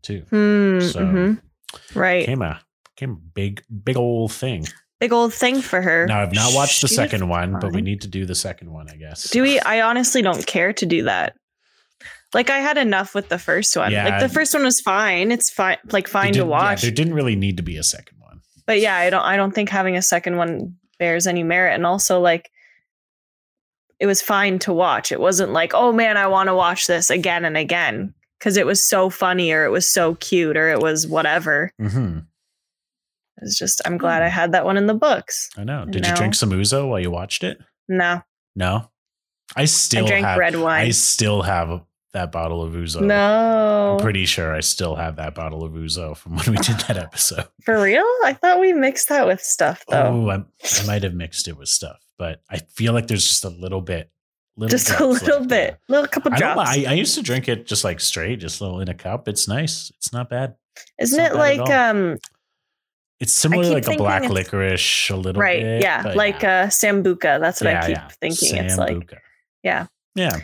too. 0.03 0.21
Hmm. 0.29 0.79
So 0.81 0.99
mhm. 1.01 1.41
Right. 1.93 2.25
came 2.25 2.41
a 2.41 2.61
came 2.95 3.11
a 3.11 3.15
big 3.33 3.63
big 3.83 3.97
old 3.97 4.31
thing. 4.31 4.65
Big 4.99 5.11
old 5.11 5.33
thing 5.33 5.61
for 5.61 5.81
her. 5.81 6.05
Now 6.07 6.21
I've 6.21 6.33
not 6.33 6.53
watched 6.53 6.81
the 6.81 6.87
She's 6.87 6.95
second 6.95 7.27
one, 7.27 7.59
but 7.59 7.73
we 7.73 7.81
need 7.81 8.01
to 8.01 8.07
do 8.07 8.25
the 8.25 8.35
second 8.35 8.71
one, 8.71 8.89
I 8.89 8.95
guess. 8.95 9.29
Do 9.29 9.41
we? 9.41 9.59
I 9.59 9.81
honestly 9.81 10.21
don't 10.21 10.45
care 10.45 10.71
to 10.73 10.85
do 10.85 11.03
that. 11.03 11.35
Like 12.33 12.49
I 12.49 12.59
had 12.59 12.77
enough 12.77 13.13
with 13.13 13.29
the 13.29 13.37
first 13.39 13.75
one. 13.75 13.91
Yeah. 13.91 14.05
Like 14.07 14.19
the 14.21 14.29
first 14.33 14.53
one 14.53 14.63
was 14.63 14.79
fine. 14.81 15.31
It's 15.31 15.49
fine, 15.49 15.77
like 15.91 16.07
fine 16.07 16.27
to 16.27 16.39
didn't- 16.39 16.47
yeah, 16.47 16.51
watch. 16.51 16.81
there 16.81 16.91
didn't 16.91 17.13
really 17.13 17.35
need 17.35 17.57
to 17.57 17.63
be 17.63 17.77
a 17.77 17.83
second 17.83 18.17
one. 18.19 18.39
but 18.65 18.79
yeah, 18.79 18.95
I 18.95 19.09
don't. 19.09 19.21
I 19.23 19.35
don't 19.37 19.51
think 19.53 19.69
having 19.69 19.95
a 19.97 20.01
second 20.01 20.37
one 20.37 20.75
bears 20.97 21.27
any 21.27 21.43
merit. 21.43 21.73
And 21.75 21.85
also, 21.85 22.19
like, 22.21 22.49
it 23.99 24.05
was 24.05 24.21
fine 24.21 24.59
to 24.59 24.73
watch. 24.73 25.11
It 25.11 25.19
wasn't 25.19 25.51
like, 25.51 25.73
oh 25.73 25.91
man, 25.91 26.15
I 26.17 26.27
want 26.27 26.47
to 26.47 26.55
watch 26.55 26.87
this 26.87 27.09
again 27.09 27.43
and 27.45 27.57
again 27.57 28.13
because 28.39 28.57
it 28.57 28.65
was 28.65 28.81
so 28.83 29.09
funny 29.09 29.51
or 29.51 29.63
it 29.65 29.69
was 29.71 29.89
so 29.91 30.15
cute 30.15 30.57
or 30.57 30.69
it 30.69 30.79
was 30.79 31.05
whatever. 31.07 31.71
hmm 31.79 32.19
It 33.37 33.43
was 33.43 33.57
just. 33.57 33.81
I'm 33.85 33.97
glad 33.97 34.21
I 34.21 34.29
had 34.29 34.51
that 34.53 34.65
one 34.65 34.77
in 34.77 34.85
the 34.87 34.93
books. 34.93 35.49
I 35.57 35.63
know. 35.63 35.85
Did 35.85 36.05
you 36.07 36.15
drink 36.15 36.35
some 36.35 36.51
ouzo 36.51 36.87
while 36.89 36.99
you 36.99 37.11
watched 37.11 37.43
it? 37.43 37.59
No, 37.87 38.21
No. 38.55 38.89
I 39.55 39.65
still 39.65 40.05
I 40.05 40.07
drank 40.07 40.25
have 40.25 40.39
red 40.39 40.55
wine. 40.55 40.87
I 40.87 40.89
still 40.89 41.43
have 41.43 41.81
that 42.13 42.31
bottle 42.31 42.63
of 42.63 42.73
ouzo. 42.73 43.01
no, 43.01 43.93
I'm 43.93 43.99
pretty 44.03 44.25
sure 44.25 44.55
I 44.55 44.61
still 44.61 44.95
have 44.95 45.17
that 45.17 45.35
bottle 45.35 45.63
of 45.63 45.73
ouzo 45.73 46.15
from 46.17 46.35
when 46.37 46.45
we 46.47 46.57
did 46.57 46.79
that 46.87 46.97
episode. 46.97 47.45
for 47.63 47.79
real. 47.81 48.05
I 48.23 48.33
thought 48.33 48.59
we 48.59 48.73
mixed 48.73 49.09
that 49.09 49.27
with 49.27 49.41
stuff 49.41 49.83
though. 49.87 50.25
Oh, 50.25 50.29
I, 50.29 50.35
I 50.81 50.87
might 50.87 51.03
have 51.03 51.13
mixed 51.13 51.47
it 51.47 51.57
with 51.57 51.69
stuff, 51.69 51.99
but 52.17 52.41
I 52.49 52.57
feel 52.57 52.93
like 52.93 53.07
there's 53.07 53.27
just 53.27 53.43
a 53.45 53.49
little 53.49 53.81
bit, 53.81 54.09
little 54.55 54.69
just 54.75 54.89
a 54.99 55.05
little 55.05 55.45
bit, 55.45 55.77
little 55.89 56.07
couple 56.07 56.31
yeah. 56.31 56.37
I 56.37 56.39
drops. 56.39 56.69
I, 56.69 56.85
I 56.87 56.93
used 56.93 57.15
to 57.15 57.21
drink 57.21 57.47
it 57.47 57.67
just 57.67 57.83
like 57.83 57.99
straight, 57.99 58.39
just 58.39 58.61
a 58.61 58.63
little 58.63 58.79
in 58.79 58.89
a 58.89 58.95
cup. 58.95 59.27
It's 59.27 59.47
nice. 59.47 59.91
It's 59.97 60.11
not 60.11 60.29
bad. 60.29 60.55
Isn't 60.99 61.17
not 61.17 61.31
it 61.31 61.33
bad 61.33 61.59
like 61.59 61.69
um 61.69 62.17
It's 63.25 63.33
similar 63.33 63.73
like 63.73 63.87
a 63.87 63.97
black 63.97 64.29
licorice, 64.29 65.09
a 65.09 65.15
little 65.15 65.41
right? 65.41 65.61
bit. 65.61 65.81
yeah, 65.81 66.13
like 66.15 66.43
a 66.43 66.67
sambuca. 66.69 67.39
That's 67.39 67.59
what 67.61 67.75
I 67.75 67.87
keep 67.87 68.11
thinking. 68.21 68.57
It's 68.57 68.77
like 68.77 69.11
Yeah. 69.63 69.87
yeah, 70.13 70.37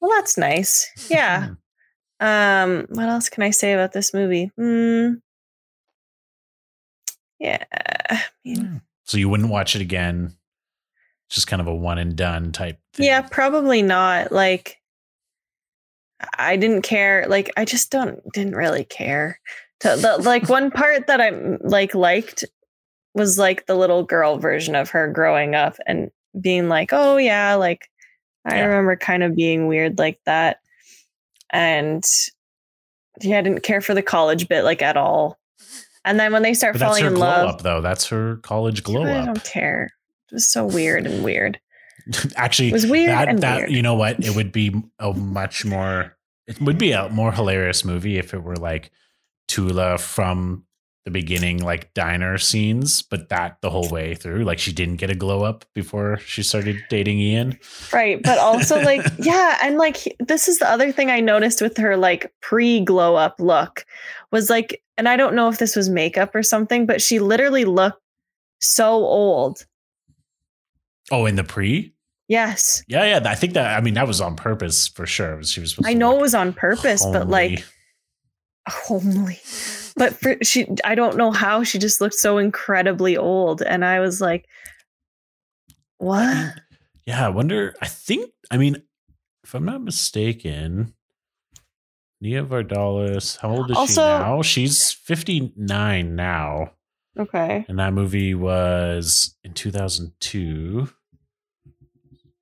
well, 0.00 0.10
that's 0.16 0.36
nice. 0.36 0.90
Yeah. 1.10 1.54
Um, 2.20 2.86
what 2.90 3.08
else 3.08 3.28
can 3.28 3.42
I 3.42 3.50
say 3.50 3.72
about 3.72 3.92
this 3.92 4.12
movie? 4.14 4.50
Hmm. 4.56 5.14
Yeah. 7.38 7.64
I 8.10 8.22
mean, 8.44 8.64
Hmm. 8.66 8.76
So 9.04 9.18
you 9.18 9.28
wouldn't 9.28 9.50
watch 9.50 9.74
it 9.76 9.82
again? 9.82 10.36
Just 11.30 11.46
kind 11.46 11.60
of 11.62 11.68
a 11.68 11.74
one 11.74 11.98
and 11.98 12.16
done 12.16 12.52
type. 12.52 12.78
Thing. 12.94 13.06
yeah, 13.06 13.20
probably 13.22 13.82
not. 13.82 14.32
Like, 14.32 14.76
I 16.38 16.56
didn't 16.56 16.82
care. 16.82 17.26
Like, 17.28 17.50
I 17.56 17.64
just 17.64 17.90
don't 17.90 18.20
didn't 18.32 18.56
really 18.56 18.84
care. 18.84 19.40
To 19.80 19.88
the 19.96 20.16
like 20.22 20.48
one 20.48 20.70
part 20.70 21.06
that 21.08 21.20
I 21.20 21.30
like 21.60 21.94
liked 21.94 22.44
was 23.14 23.38
like 23.38 23.66
the 23.66 23.74
little 23.74 24.02
girl 24.04 24.38
version 24.38 24.74
of 24.74 24.90
her 24.90 25.10
growing 25.12 25.54
up 25.54 25.76
and 25.86 26.10
being 26.40 26.68
like, 26.68 26.90
oh 26.92 27.16
yeah, 27.16 27.54
like 27.54 27.88
I 28.44 28.56
Yeah. 28.58 28.64
remember 28.66 28.96
kind 28.96 29.22
of 29.22 29.34
being 29.36 29.66
weird 29.66 29.98
like 29.98 30.18
that. 30.26 30.58
And 31.50 32.04
yeah, 33.20 33.38
I 33.38 33.42
didn't 33.42 33.62
care 33.62 33.80
for 33.80 33.94
the 33.94 34.02
college 34.02 34.48
bit 34.48 34.62
like 34.64 34.82
at 34.82 34.96
all. 34.96 35.38
And 36.04 36.20
then 36.20 36.32
when 36.32 36.42
they 36.42 36.54
start 36.54 36.74
But 36.74 36.78
that's 36.80 36.88
falling 36.90 37.02
her 37.04 37.08
in 37.10 37.14
glow 37.14 37.26
love, 37.26 37.48
up, 37.56 37.62
though. 37.62 37.80
That's 37.80 38.06
her 38.08 38.36
college 38.36 38.82
glow 38.82 39.02
I 39.02 39.18
up. 39.18 39.26
don't 39.26 39.44
care. 39.44 39.90
It 40.30 40.34
was 40.34 40.48
so 40.50 40.64
weird 40.64 41.06
and 41.06 41.24
weird. 41.24 41.58
Actually, 42.36 42.68
It 42.68 42.72
was 42.74 42.86
weird 42.86 43.10
that, 43.10 43.28
and 43.28 43.38
that 43.40 43.56
weird. 43.58 43.70
you 43.72 43.82
know 43.82 43.94
what? 43.94 44.24
It 44.24 44.36
would 44.36 44.52
be 44.52 44.72
a 44.98 45.12
much 45.12 45.64
more. 45.66 46.16
It 46.46 46.60
would 46.60 46.78
be 46.78 46.92
a 46.92 47.08
more 47.08 47.32
hilarious 47.32 47.84
movie 47.84 48.18
if 48.18 48.32
it 48.34 48.42
were 48.42 48.56
like 48.56 48.90
Tula 49.48 49.98
from 49.98 50.66
the 51.06 51.10
beginning, 51.12 51.62
like 51.62 51.94
diner 51.94 52.36
scenes, 52.36 53.00
but 53.00 53.28
that 53.28 53.58
the 53.62 53.70
whole 53.70 53.88
way 53.88 54.16
through. 54.16 54.42
Like 54.42 54.58
she 54.58 54.72
didn't 54.72 54.96
get 54.96 55.08
a 55.08 55.14
glow 55.14 55.44
up 55.44 55.64
before 55.72 56.18
she 56.18 56.42
started 56.42 56.82
dating 56.90 57.20
Ian. 57.20 57.58
Right. 57.92 58.20
But 58.20 58.38
also, 58.38 58.80
like, 58.82 59.06
yeah. 59.18 59.56
And 59.62 59.78
like, 59.78 60.16
this 60.18 60.48
is 60.48 60.58
the 60.58 60.68
other 60.68 60.90
thing 60.90 61.10
I 61.10 61.20
noticed 61.20 61.62
with 61.62 61.76
her, 61.76 61.96
like, 61.96 62.32
pre 62.42 62.80
glow 62.80 63.14
up 63.14 63.36
look 63.38 63.86
was 64.32 64.50
like, 64.50 64.82
and 64.98 65.08
I 65.08 65.16
don't 65.16 65.36
know 65.36 65.48
if 65.48 65.58
this 65.58 65.76
was 65.76 65.88
makeup 65.88 66.34
or 66.34 66.42
something, 66.42 66.86
but 66.86 67.00
she 67.00 67.20
literally 67.20 67.64
looked 67.64 68.00
so 68.60 68.90
old. 68.92 69.64
Oh, 71.12 71.24
in 71.26 71.36
the 71.36 71.44
pre. 71.44 71.94
Yes. 72.26 72.82
Yeah, 72.88 73.04
yeah. 73.04 73.30
I 73.30 73.36
think 73.36 73.52
that. 73.52 73.78
I 73.78 73.80
mean, 73.80 73.94
that 73.94 74.08
was 74.08 74.20
on 74.20 74.34
purpose 74.34 74.88
for 74.88 75.06
sure. 75.06 75.40
She 75.44 75.60
was. 75.60 75.78
I 75.84 75.94
know 75.94 76.16
it 76.16 76.20
was 76.20 76.34
on 76.34 76.52
purpose, 76.52 77.06
but 77.06 77.28
like, 77.28 77.64
homely. 78.68 79.40
But 79.96 80.14
for 80.14 80.36
she, 80.42 80.66
I 80.84 80.94
don't 80.94 81.16
know 81.16 81.30
how 81.30 81.62
she 81.62 81.78
just 81.78 82.00
looked 82.00 82.14
so 82.16 82.38
incredibly 82.38 83.16
old. 83.16 83.62
And 83.62 83.84
I 83.84 84.00
was 84.00 84.20
like, 84.20 84.46
what? 85.98 86.54
Yeah, 87.06 87.24
I 87.26 87.28
wonder. 87.30 87.74
I 87.80 87.86
think. 87.86 88.30
I 88.50 88.56
mean, 88.58 88.82
if 89.44 89.54
I'm 89.54 89.64
not 89.64 89.82
mistaken, 89.82 90.94
Nia 92.20 92.44
Vardalos. 92.44 93.38
How 93.40 93.50
old 93.50 93.70
is 93.70 93.76
Also- 93.76 94.02
she 94.02 94.06
now? 94.22 94.42
She's 94.42 94.92
59 94.92 96.14
now, 96.16 96.72
Okay. 97.18 97.64
and 97.68 97.78
that 97.78 97.92
movie 97.92 98.34
was 98.34 99.36
in 99.44 99.52
2002. 99.54 100.88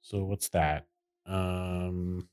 So 0.01 0.25
what's 0.25 0.49
that? 0.51 0.87
Um, 1.27 2.29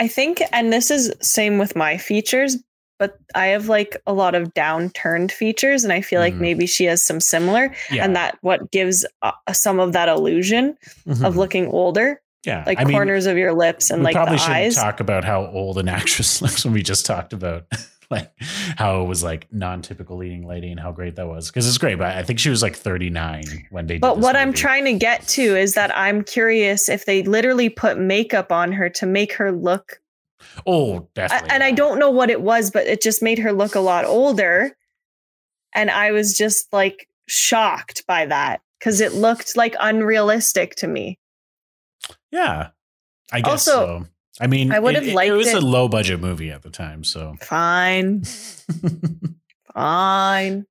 I 0.00 0.08
think, 0.08 0.42
and 0.52 0.72
this 0.72 0.90
is 0.90 1.12
same 1.20 1.58
with 1.58 1.76
my 1.76 1.96
features, 1.98 2.56
but 2.98 3.16
I 3.34 3.46
have 3.46 3.68
like 3.68 3.96
a 4.06 4.12
lot 4.12 4.34
of 4.34 4.54
downturned 4.54 5.32
features, 5.32 5.84
and 5.84 5.92
I 5.92 6.00
feel 6.00 6.20
like 6.20 6.34
Mhm. 6.34 6.40
maybe 6.40 6.66
she 6.66 6.84
has 6.84 7.04
some 7.04 7.20
similar, 7.20 7.74
yeah, 7.90 8.04
and 8.04 8.14
that 8.16 8.38
what 8.42 8.70
gives 8.70 9.04
uh, 9.22 9.32
some 9.52 9.78
of 9.80 9.92
that 9.92 10.08
illusion 10.08 10.76
Mhm. 11.06 11.24
of 11.24 11.36
looking 11.36 11.66
older, 11.68 12.20
yeah, 12.44 12.64
like 12.66 12.80
I 12.80 12.84
mean, 12.84 12.94
corners 12.94 13.26
of 13.26 13.36
your 13.36 13.52
lips 13.54 13.90
and 13.90 14.02
like 14.02 14.14
probably 14.14 14.36
the 14.36 14.42
shouldn't 14.42 14.56
eyes. 14.56 14.74
talk 14.76 15.00
about 15.00 15.24
how 15.24 15.46
old 15.46 15.78
an 15.78 15.88
actress 16.00 16.40
looks 16.42 16.64
when 16.64 16.74
we 16.74 16.82
just 16.82 17.04
talked 17.06 17.32
about 17.32 17.64
like 18.12 18.30
how 18.76 19.02
it 19.02 19.06
was 19.06 19.22
like 19.24 19.52
non-typical 19.52 20.16
leading 20.16 20.46
lady 20.46 20.70
and 20.70 20.78
how 20.78 20.92
great 20.92 21.16
that 21.16 21.26
was 21.26 21.48
because 21.48 21.66
it's 21.66 21.78
great 21.78 21.96
but 21.98 22.08
i 22.16 22.22
think 22.22 22.38
she 22.38 22.50
was 22.50 22.62
like 22.62 22.76
39 22.76 23.42
when 23.70 23.86
they 23.86 23.98
But 23.98 24.18
what 24.18 24.36
I'm 24.36 24.52
trying 24.52 24.84
to 24.84 24.92
get 24.92 25.26
to 25.28 25.42
is 25.56 25.74
that 25.74 25.90
I'm 25.96 26.22
curious 26.22 26.88
if 26.88 27.06
they 27.06 27.22
literally 27.22 27.68
put 27.68 27.98
makeup 27.98 28.52
on 28.52 28.72
her 28.72 28.88
to 28.90 29.06
make 29.06 29.32
her 29.34 29.50
look 29.50 30.00
oh 30.66 30.96
I- 30.96 31.02
definitely 31.14 31.50
and 31.50 31.62
I 31.62 31.70
don't 31.72 31.98
know 31.98 32.10
what 32.10 32.30
it 32.30 32.42
was, 32.42 32.70
but 32.70 32.86
it 32.86 33.00
just 33.00 33.22
made 33.22 33.38
her 33.38 33.52
look 33.52 33.74
a 33.74 33.80
lot 33.80 34.04
older. 34.04 34.76
And 35.74 35.90
I 35.90 36.12
was 36.12 36.36
just 36.36 36.72
like 36.72 37.08
shocked 37.26 38.04
by 38.06 38.26
that 38.26 38.60
because 38.78 39.00
it 39.00 39.14
looked 39.14 39.56
like 39.56 39.74
unrealistic 39.80 40.74
to 40.76 40.86
me. 40.86 41.18
yeah 42.30 42.70
i 43.32 43.40
guess 43.40 43.66
Also, 43.68 43.72
so 44.02 44.06
i 44.40 44.46
mean 44.46 44.72
I 44.72 44.78
would 44.78 44.94
it- 44.94 45.02
have 45.02 45.08
it, 45.08 45.14
liked 45.14 45.28
it 45.30 45.36
was 45.36 45.52
a 45.52 45.60
low 45.60 45.88
budget 45.88 46.20
movie 46.20 46.50
at 46.50 46.62
the 46.62 46.70
time 46.70 47.04
so 47.04 47.34
Fine, 47.40 48.22
fine. 49.74 50.66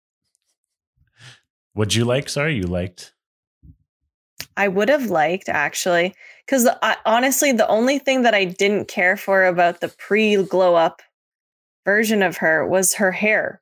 what'd 1.74 1.96
you 1.96 2.06
like 2.06 2.30
sorry 2.30 2.56
you 2.56 2.64
liked 2.64 3.14
I 4.58 4.68
would 4.68 4.90
have 4.90 5.06
liked 5.10 5.48
actually 5.48 6.14
because 6.46 6.68
honestly, 7.06 7.54
the 7.54 7.68
only 7.70 8.00
thing 8.00 8.24
that 8.24 8.34
I 8.36 8.44
didn't 8.44 8.90
care 8.90 9.16
for 9.16 9.46
about 9.46 9.80
the 9.80 9.88
pre 9.88 10.36
glow 10.44 10.76
up 10.76 11.02
version 11.86 12.22
of 12.22 12.38
her 12.38 12.68
was 12.68 12.94
her 12.96 13.12
hair. 13.14 13.62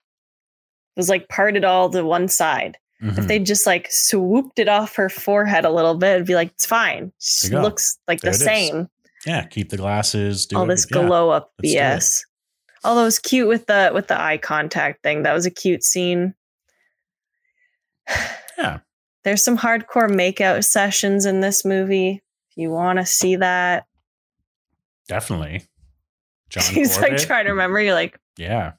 It 0.95 0.99
was 0.99 1.07
like 1.07 1.29
parted 1.29 1.63
all 1.63 1.91
to 1.91 2.03
one 2.03 2.27
side. 2.27 2.77
Mhm. 3.03 3.19
If 3.19 3.27
they 3.27 3.38
just 3.38 3.67
like 3.67 3.88
swooped 3.91 4.57
it 4.57 4.67
off 4.67 4.95
her 4.95 5.09
forehead 5.09 5.63
a 5.63 5.69
little 5.69 5.95
bit, 5.95 6.15
it'd 6.15 6.27
be 6.27 6.35
like, 6.35 6.49
it's 6.49 6.65
fine. 6.65 7.13
She 7.19 7.47
There 7.49 7.57
you 7.57 7.62
go. 7.62 7.63
looks 7.69 7.99
like 8.07 8.21
There 8.21 8.31
the 8.33 8.38
it 8.38 8.41
is. 8.41 8.88
Yeah 9.25 9.45
keep 9.45 9.69
the 9.69 9.77
glasses 9.77 10.47
all 10.55 10.65
this 10.65 10.86
glow 10.86 11.29
up. 11.29 11.51
BS. 11.63 12.21
Although 12.84 13.01
it 13.01 13.05
was 13.05 13.19
cute 13.19 13.47
with 13.47 13.65
the 13.65 13.91
with 13.93 14.08
the 14.08 14.19
eye 14.19 14.38
contact 14.38 15.03
thing. 15.03 15.23
That 15.23 15.34
was 15.34 15.45
a 15.45 15.51
cute 15.51 15.84
scene. 15.84 16.34
Yeah. 18.58 18.79
There's 19.23 19.41
some 19.41 19.58
hardcore 19.58 20.10
makeout 20.10 20.65
sessions 20.65 21.25
in 21.25 21.39
this 21.39 21.63
movie. 21.63 22.21
If 22.49 22.58
you 22.58 22.71
want 22.71 22.99
to 22.99 23.05
see 23.05 23.38
that. 23.38 23.86
definitely 25.08 25.63
john 26.49 26.63
He's 26.73 26.99
like 26.99 27.15
trying 27.15 27.45
to 27.45 27.51
remember. 27.51 27.79
You're 27.79 27.93
like, 27.93 28.19
yeah 28.38 28.73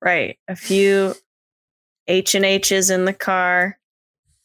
right. 0.00 0.38
A 0.48 0.56
few 0.56 1.14
H 2.06 2.34
and 2.34 2.44
H's 2.44 2.90
in 2.90 3.04
the 3.04 3.12
car. 3.12 3.78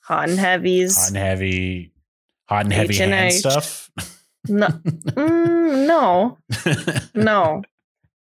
Hot 0.02 0.30
and 0.30 0.40
heavies. 0.40 0.98
hot 0.98 1.08
and 1.10 1.18
heavy 1.18 1.92
hot 2.46 2.66
and 2.66 2.74
heavy 2.74 2.96
hand 2.96 3.14
H&H. 3.14 3.40
stuff 3.40 3.90
no, 4.48 4.68
mm, 4.68 5.88
no, 5.88 6.38
no. 7.22 7.62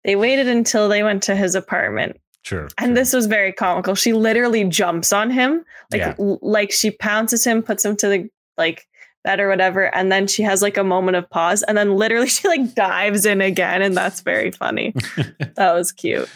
They 0.05 0.17
waited 0.17 0.49
until 0.49 0.89
they 0.89 1.03
went 1.03 1.23
to 1.25 1.37
his 1.37 1.55
apartment. 1.55 2.17
Sure. 2.43 2.69
And 2.79 2.89
true. 2.89 2.95
this 2.95 3.13
was 3.13 3.27
very 3.27 3.53
comical. 3.53 3.95
She 3.95 4.13
literally 4.15 4.65
jumps 4.65 5.13
on 5.13 5.31
him, 5.31 5.65
like 5.93 6.01
Yeah. 6.01 6.15
l- 6.19 6.39
like 6.41 6.73
she 6.73 6.91
pounces 6.91 7.45
him, 7.47 7.63
puts 7.63 7.85
him 7.85 7.97
to 7.97 8.09
the 8.09 8.31
like 8.57 8.87
bed 9.25 9.41
or 9.41 9.49
whatever, 9.49 9.95
and 9.95 10.11
then 10.11 10.27
she 10.27 10.43
has 10.43 10.63
like 10.63 10.79
a 10.79 10.85
moment 10.85 11.17
of 11.19 11.29
pause, 11.29 11.63
and 11.63 11.77
then 11.77 11.97
literally 11.97 12.29
she 12.31 12.49
like 12.49 12.75
dives 12.75 13.27
in 13.27 13.41
again, 13.43 13.83
and 13.83 13.95
that's 13.97 14.23
very 14.23 14.51
funny. 14.51 14.95
that 15.57 15.75
was 15.75 15.93
cute. 15.93 16.29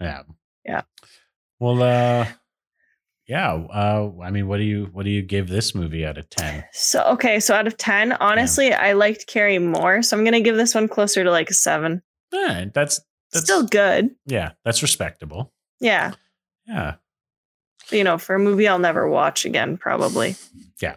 yeah. 0.00 0.22
Yeah. 0.64 0.82
Well, 1.60 1.80
uh, 1.82 2.26
yeah. 3.28 3.52
Uh, 3.54 4.10
I 4.22 4.30
mean, 4.30 4.46
what 4.48 4.58
do 4.58 4.64
you 4.64 4.88
what 4.92 5.04
do 5.04 5.10
you 5.10 5.22
give 5.22 5.48
this 5.48 5.74
movie 5.74 6.04
out 6.04 6.18
of 6.18 6.28
ten? 6.30 6.64
So 6.72 7.02
okay, 7.12 7.40
so 7.40 7.54
out 7.54 7.66
of 7.66 7.76
ten, 7.76 8.12
honestly, 8.12 8.72
I 8.72 8.92
liked 8.92 9.26
Carrie 9.26 9.58
more, 9.58 10.02
so 10.02 10.16
I'm 10.16 10.24
gonna 10.24 10.40
give 10.40 10.56
this 10.56 10.74
one 10.74 10.88
closer 10.88 11.22
to 11.24 11.30
like 11.30 11.50
a 11.50 11.54
seven. 11.54 12.02
Eh, 12.34 12.66
that's 12.74 13.00
that's 13.32 13.44
Still 13.44 13.64
good, 13.66 14.10
yeah, 14.26 14.52
that's 14.64 14.82
respectable. 14.82 15.52
yeah. 15.80 16.12
Yeah, 16.66 16.94
You 17.90 18.04
know, 18.04 18.18
for 18.18 18.36
a 18.36 18.38
movie 18.38 18.68
I'll 18.68 18.78
never 18.78 19.08
watch 19.08 19.44
again, 19.44 19.76
probably, 19.76 20.36
yeah 20.80 20.94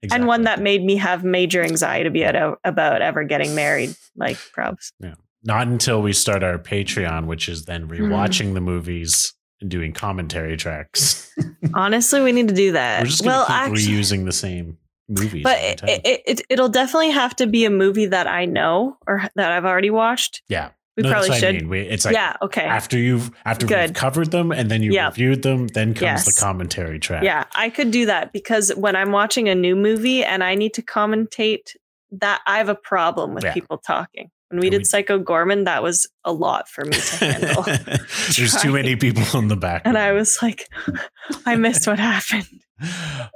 exactly. 0.00 0.10
and 0.12 0.26
one 0.28 0.42
that 0.44 0.60
made 0.60 0.84
me 0.84 0.96
have 0.96 1.24
major 1.24 1.62
anxiety 1.64 2.22
about 2.22 2.58
about 2.62 3.02
ever 3.02 3.24
getting 3.24 3.54
married. 3.56 3.96
Like, 4.16 4.36
probs. 4.56 4.92
Yeah. 5.00 5.14
Not 5.42 5.66
until 5.68 6.02
we 6.02 6.12
start 6.12 6.42
our 6.44 6.58
Patreon, 6.58 7.26
which 7.26 7.48
is 7.48 7.64
then 7.64 7.88
Mm-hmm. 7.88 8.04
rewatching 8.12 8.54
the 8.54 8.60
movies 8.60 9.32
doing 9.66 9.92
commentary 9.92 10.56
tracks. 10.56 11.32
Honestly, 11.74 12.20
we 12.20 12.32
need 12.32 12.48
to 12.48 12.54
do 12.54 12.72
that. 12.72 13.00
We're 13.02 13.06
just 13.06 13.22
gonna 13.24 13.36
well, 13.38 13.46
keep 13.46 13.54
actually, 13.54 13.82
reusing 13.94 14.24
the 14.24 14.32
same 14.32 14.78
movies. 15.08 15.42
but 15.42 15.58
it, 15.58 15.80
it, 15.84 16.22
it, 16.26 16.40
it'll 16.50 16.68
definitely 16.68 17.10
have 17.10 17.34
to 17.36 17.46
be 17.46 17.64
a 17.64 17.70
movie 17.70 18.06
that 18.06 18.26
I 18.26 18.44
know 18.44 18.96
or 19.06 19.22
that 19.34 19.52
I've 19.52 19.64
already 19.64 19.90
watched. 19.90 20.42
yeah, 20.48 20.70
We 20.96 21.02
No, 21.02 21.10
probably 21.10 21.30
what 21.30 21.36
I 21.36 21.40
should. 21.40 21.54
mean. 21.56 21.68
We- 21.68 21.80
it's 21.80 22.04
like 22.04 22.14
yeah. 22.14 22.36
Okay. 22.42 22.62
after 22.62 22.98
you've 22.98 23.30
after 23.44 23.66
Good. 23.66 23.90
we've 23.90 23.94
covered 23.96 24.30
them 24.30 24.52
and 24.52 24.70
then 24.70 24.82
you 24.82 24.92
Yeah. 24.92 25.08
reviewed 25.08 25.42
them, 25.42 25.66
then 25.68 25.94
comes 25.94 26.02
Yes. 26.02 26.24
the 26.34 26.40
commentary 26.40 26.98
track. 26.98 27.22
Yeah, 27.24 27.44
I 27.54 27.70
could 27.70 27.90
do 27.90 28.06
that 28.06 28.32
because 28.32 28.70
when 28.76 28.94
I'm 28.96 29.10
watching 29.12 29.48
a 29.48 29.54
new 29.54 29.74
movie 29.76 30.24
and 30.24 30.44
I 30.44 30.54
need 30.54 30.74
to 30.74 30.82
commentate 30.82 31.74
that, 32.12 32.40
I 32.46 32.58
have 32.58 32.68
a 32.68 32.74
problem 32.74 33.34
with 33.34 33.44
Yeah. 33.44 33.54
people 33.54 33.78
talking. 33.78 34.30
When 34.50 34.60
we 34.60 34.70
did 34.70 34.86
Psycho 34.86 35.18
Goreman, 35.22 35.66
that 35.66 35.82
was 35.82 36.08
a 36.24 36.32
lot 36.32 36.68
for 36.68 36.84
me 36.84 36.92
to 36.92 37.16
handle. 37.16 37.62
There's 38.36 38.56
too 38.60 38.72
many 38.72 38.96
people 38.96 39.38
in 39.38 39.48
the 39.48 39.56
back. 39.56 39.82
and 39.84 39.98
I 39.98 40.12
was 40.12 40.38
like, 40.42 40.68
I 41.46 41.56
missed 41.56 41.86
what 41.86 41.98
happened. 41.98 42.46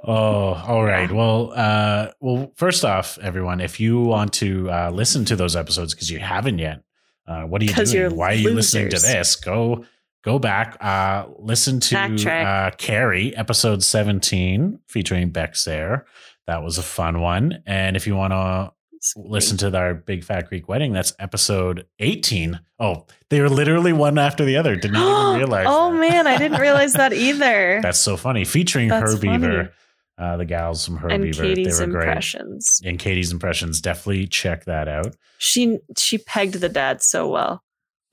Oh, 0.05 0.55
all 0.67 0.85
right. 0.85 1.11
Well, 1.11 1.53
uh, 1.55 2.09
well, 2.21 2.53
first 2.57 2.85
off, 2.85 3.19
everyone, 3.19 3.61
if 3.61 3.79
you 3.81 4.01
want 4.01 4.33
to 4.35 4.71
uh, 4.71 4.91
listen 4.91 5.25
to 5.27 5.37
those 5.37 5.57
episodes 5.57 5.95
because 5.95 6.11
you 6.11 6.19
haven't 6.19 6.59
yet, 6.59 6.83
uh, 7.27 7.43
what 7.43 7.61
are 7.63 7.65
you 7.67 7.75
doing? 7.75 8.17
Why 8.17 8.33
are 8.33 8.35
you 8.35 8.51
listening 8.51 8.89
to 8.91 8.99
this? 8.99 9.37
Go, 9.37 9.85
go 10.23 10.39
back. 10.39 10.77
Uh, 10.81 11.27
listen 11.39 11.81
to 11.81 12.31
uh, 12.31 12.71
Carrie, 12.79 13.37
episode 13.37 13.83
seventeen, 13.83 14.79
featuring 14.87 15.31
Beck 15.31 15.57
Sayre. 15.57 16.07
That 16.47 16.63
was 16.63 16.79
a 16.79 16.83
fun 16.83 17.21
one. 17.21 17.63
And 17.67 17.97
if 17.97 18.07
you 18.07 18.17
want 18.17 18.33
to 18.33 18.73
listen 19.17 19.57
to 19.59 19.77
our 19.77 19.95
Big 19.95 20.25
Fat 20.25 20.49
Greek 20.49 20.69
Wedding, 20.69 20.93
that's 20.93 21.13
episode 21.19 21.87
eighteen. 21.99 22.61
Oh, 22.79 23.07
they 23.31 23.41
were 23.41 23.49
literally 23.49 23.93
one 23.93 24.19
after 24.19 24.45
the 24.45 24.57
other. 24.57 24.77
Did 24.77 24.93
not 24.93 25.35
even 25.37 25.39
realize. 25.49 25.67
oh 25.69 25.93
that. 25.93 25.99
man, 25.99 26.27
I 26.27 26.37
didn't 26.39 26.61
realize 26.61 26.93
that 26.95 27.13
either. 27.13 27.81
That's 27.83 27.99
so 28.01 28.17
funny. 28.17 28.45
Featuring 28.45 28.89
That's 28.89 29.13
Her 29.15 29.19
Beaver, 29.19 29.73
uh, 30.19 30.37
the 30.37 30.45
gals 30.45 30.85
from 30.87 30.97
Her 30.99 31.09
and 31.09 31.23
Beaver. 31.23 31.43
Katie's 31.43 31.79
they 31.79 31.87
were 31.87 31.93
impressions. 32.01 32.81
great. 32.83 32.91
And 32.91 32.99
Katie's 32.99 33.33
impressions. 33.33 33.81
Definitely 33.81 34.27
check 34.29 34.65
that 34.67 34.89
out. 34.89 35.15
She 35.39 35.79
she 35.97 36.19
pegged 36.19 36.55
the 36.55 36.69
dad 36.69 37.03
so 37.03 37.29
well. 37.29 37.63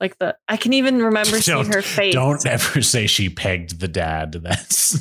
Like 0.00 0.18
the 0.18 0.36
I 0.48 0.56
can 0.56 0.72
even 0.72 1.02
remember 1.02 1.40
seeing 1.42 1.66
her 1.66 1.82
face. 1.82 2.14
Don't 2.14 2.44
ever 2.46 2.80
say 2.82 3.06
she 3.06 3.28
pegged 3.28 3.80
the 3.80 3.88
dad. 3.88 4.32
That's 4.42 4.98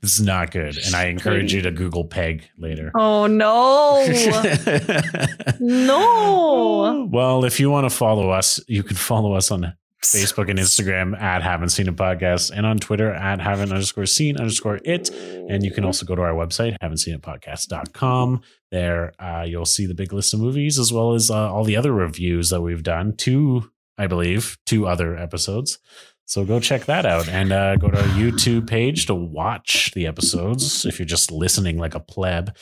this 0.00 0.14
is 0.14 0.20
not 0.20 0.50
good. 0.50 0.76
And 0.78 0.94
I 0.94 1.06
encourage 1.06 1.52
you 1.52 1.62
to 1.62 1.70
Google 1.70 2.04
Peg 2.04 2.48
later. 2.58 2.90
Oh 2.94 3.26
no. 3.26 4.06
no. 5.60 7.08
Well, 7.10 7.44
if 7.44 7.60
you 7.60 7.70
want 7.70 7.90
to 7.90 7.96
follow 7.96 8.30
us, 8.30 8.60
you 8.66 8.82
can 8.82 8.96
follow 8.96 9.34
us 9.34 9.50
on 9.50 9.74
Facebook 10.04 10.48
and 10.48 10.58
Instagram 10.58 11.18
at 11.20 11.42
haven't 11.42 11.70
seen 11.70 11.86
a 11.86 11.92
podcast 11.92 12.50
and 12.54 12.64
on 12.64 12.78
Twitter 12.78 13.12
at 13.12 13.40
haven't 13.40 13.70
underscore 13.70 14.06
seen 14.06 14.38
underscore 14.38 14.80
it. 14.84 15.10
And 15.10 15.62
you 15.62 15.70
can 15.70 15.84
also 15.84 16.06
go 16.06 16.14
to 16.14 16.22
our 16.22 16.32
website, 16.32 16.76
haven't 16.80 16.98
seen 16.98 17.14
it 17.14 17.22
podcast.com. 17.22 18.40
There 18.70 19.12
uh, 19.18 19.44
you'll 19.46 19.66
see 19.66 19.86
the 19.86 19.94
big 19.94 20.12
list 20.12 20.32
of 20.32 20.40
movies 20.40 20.78
as 20.78 20.92
well 20.92 21.14
as 21.14 21.30
uh, 21.30 21.52
all 21.52 21.64
the 21.64 21.76
other 21.76 21.92
reviews 21.92 22.50
that 22.50 22.62
we've 22.62 22.82
done. 22.82 23.14
Two, 23.16 23.70
I 23.98 24.06
believe, 24.06 24.58
two 24.64 24.86
other 24.86 25.16
episodes. 25.16 25.78
So 26.26 26.44
go 26.44 26.60
check 26.60 26.84
that 26.84 27.06
out 27.06 27.28
and 27.28 27.50
uh, 27.52 27.74
go 27.76 27.90
to 27.90 27.98
our 27.98 28.08
YouTube 28.08 28.68
page 28.68 29.06
to 29.06 29.14
watch 29.14 29.90
the 29.94 30.06
episodes 30.06 30.84
if 30.86 30.98
you're 31.00 31.06
just 31.06 31.32
listening 31.32 31.76
like 31.76 31.96
a 31.96 32.00
pleb. 32.00 32.56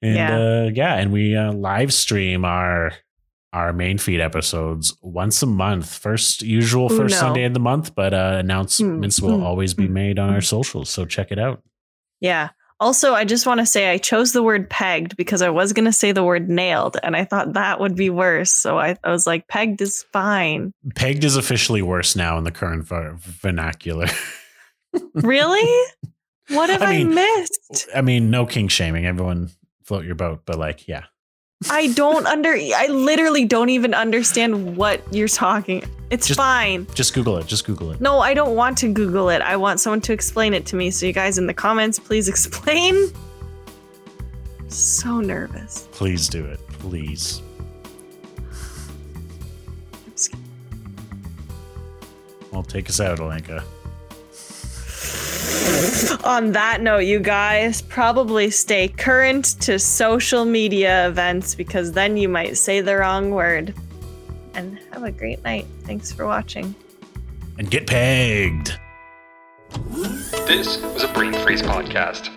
And 0.00 0.14
Yeah. 0.14 0.38
uh, 0.38 0.70
yeah, 0.72 0.94
and 0.96 1.12
we 1.12 1.36
uh, 1.36 1.52
live 1.52 1.92
stream 1.92 2.44
our 2.44 2.92
our 3.52 3.72
main 3.72 3.98
feed 3.98 4.20
episodes 4.20 4.96
once 5.02 5.42
a 5.42 5.46
month. 5.46 5.92
First 5.92 6.42
usual 6.42 6.88
first 6.88 7.14
no. 7.16 7.20
Sunday 7.20 7.44
of 7.44 7.52
the 7.52 7.58
month, 7.60 7.94
but 7.96 8.14
uh, 8.14 8.36
announcements 8.38 9.18
Mm, 9.18 9.22
will 9.24 9.38
mm, 9.38 9.42
always 9.42 9.74
be 9.74 9.88
mm, 9.88 9.90
made 9.90 10.18
on 10.20 10.30
our 10.30 10.38
mm. 10.38 10.44
socials. 10.46 10.88
So 10.88 11.04
check 11.04 11.32
it 11.32 11.38
out. 11.38 11.60
Yeah. 12.20 12.50
Also, 12.80 13.12
I 13.12 13.24
just 13.24 13.46
want 13.46 13.60
to 13.60 13.66
say 13.66 13.90
I 13.90 13.98
chose 13.98 14.32
the 14.32 14.42
word 14.42 14.70
pegged 14.70 15.16
because 15.16 15.42
I 15.42 15.50
was 15.50 15.74
going 15.74 15.84
to 15.84 15.92
say 15.92 16.12
the 16.12 16.24
word 16.24 16.48
nailed 16.48 16.96
and 17.02 17.14
I 17.14 17.26
thought 17.26 17.52
that 17.52 17.78
would 17.78 17.94
be 17.94 18.08
worse. 18.08 18.52
So 18.52 18.78
I, 18.78 18.96
I 19.04 19.10
was 19.10 19.26
like, 19.26 19.46
pegged 19.48 19.82
is 19.82 20.04
fine. 20.14 20.72
Pegged 20.94 21.22
is 21.22 21.36
officially 21.36 21.82
worse 21.82 22.16
now 22.16 22.38
in 22.38 22.44
the 22.44 22.50
current 22.50 22.84
ver- 22.86 23.16
vernacular. 23.18 24.06
Really? 25.14 25.86
what 26.48 26.68
have 26.68 26.82
I 26.82 26.94
I, 26.94 27.04
missed? 27.04 27.88
I 27.94 28.00
mean, 28.00 28.28
no 28.28 28.44
king 28.44 28.66
shaming. 28.66 29.06
Everyone 29.06 29.50
float 29.84 30.04
your 30.04 30.16
boat, 30.16 30.42
but 30.44 30.58
like, 30.58 30.88
yeah. 30.88 31.04
I 31.68 31.88
don't 31.88 32.26
under, 32.26 32.52
I 32.54 32.86
literally 32.86 33.44
don't 33.44 33.68
even 33.68 33.92
understand 33.92 34.76
what 34.78 35.02
you're 35.12 35.28
talking. 35.28 35.84
It's 36.08 36.26
Just- 36.26 36.38
fine. 36.38 36.86
Just 36.94 37.12
Google 37.12 37.36
it. 37.36 37.46
Just 37.46 37.66
Google 37.66 37.90
it. 37.92 38.00
No, 38.00 38.18
I 38.20 38.32
don't 38.32 38.56
want 38.56 38.78
to 38.78 38.88
Google 38.88 39.28
it. 39.28 39.42
I 39.42 39.56
want 39.56 39.78
someone 39.78 40.00
to 40.02 40.12
explain 40.14 40.54
it 40.54 40.64
to 40.66 40.76
me. 40.76 40.90
So, 40.90 41.04
you 41.04 41.12
guys 41.12 41.36
in 41.36 41.46
the 41.46 41.54
comments, 41.54 41.98
please 41.98 42.28
explain. 42.28 43.12
So 44.68 45.20
nervous. 45.20 45.86
Please 45.92 46.28
do 46.28 46.44
it. 46.46 46.60
Please. 46.78 47.42
I'm. 50.06 50.32
Well, 52.50 52.62
take 52.62 52.88
us 52.88 53.00
out, 53.00 53.18
Alenka. 53.18 53.62
On 56.24 56.52
that 56.52 56.80
note, 56.80 57.00
you 57.00 57.20
guys 57.20 57.82
probably 57.82 58.50
stay 58.50 58.88
current 58.88 59.60
to 59.60 59.78
social 59.78 60.44
media 60.44 61.08
events 61.08 61.54
because 61.54 61.92
then 61.92 62.16
you 62.16 62.28
might 62.28 62.56
say 62.56 62.80
the 62.80 62.96
wrong 62.96 63.30
word. 63.30 63.74
And 64.54 64.78
have 64.92 65.02
a 65.02 65.12
great 65.12 65.42
night. 65.44 65.66
Thanks 65.82 66.12
for 66.12 66.26
watching. 66.26 66.74
And 67.58 67.70
get 67.70 67.86
pegged. 67.86 68.78
This 70.46 70.80
was 70.82 71.04
a 71.04 71.08
Brain 71.08 71.32
Freeze 71.32 71.62
podcast. 71.62 72.36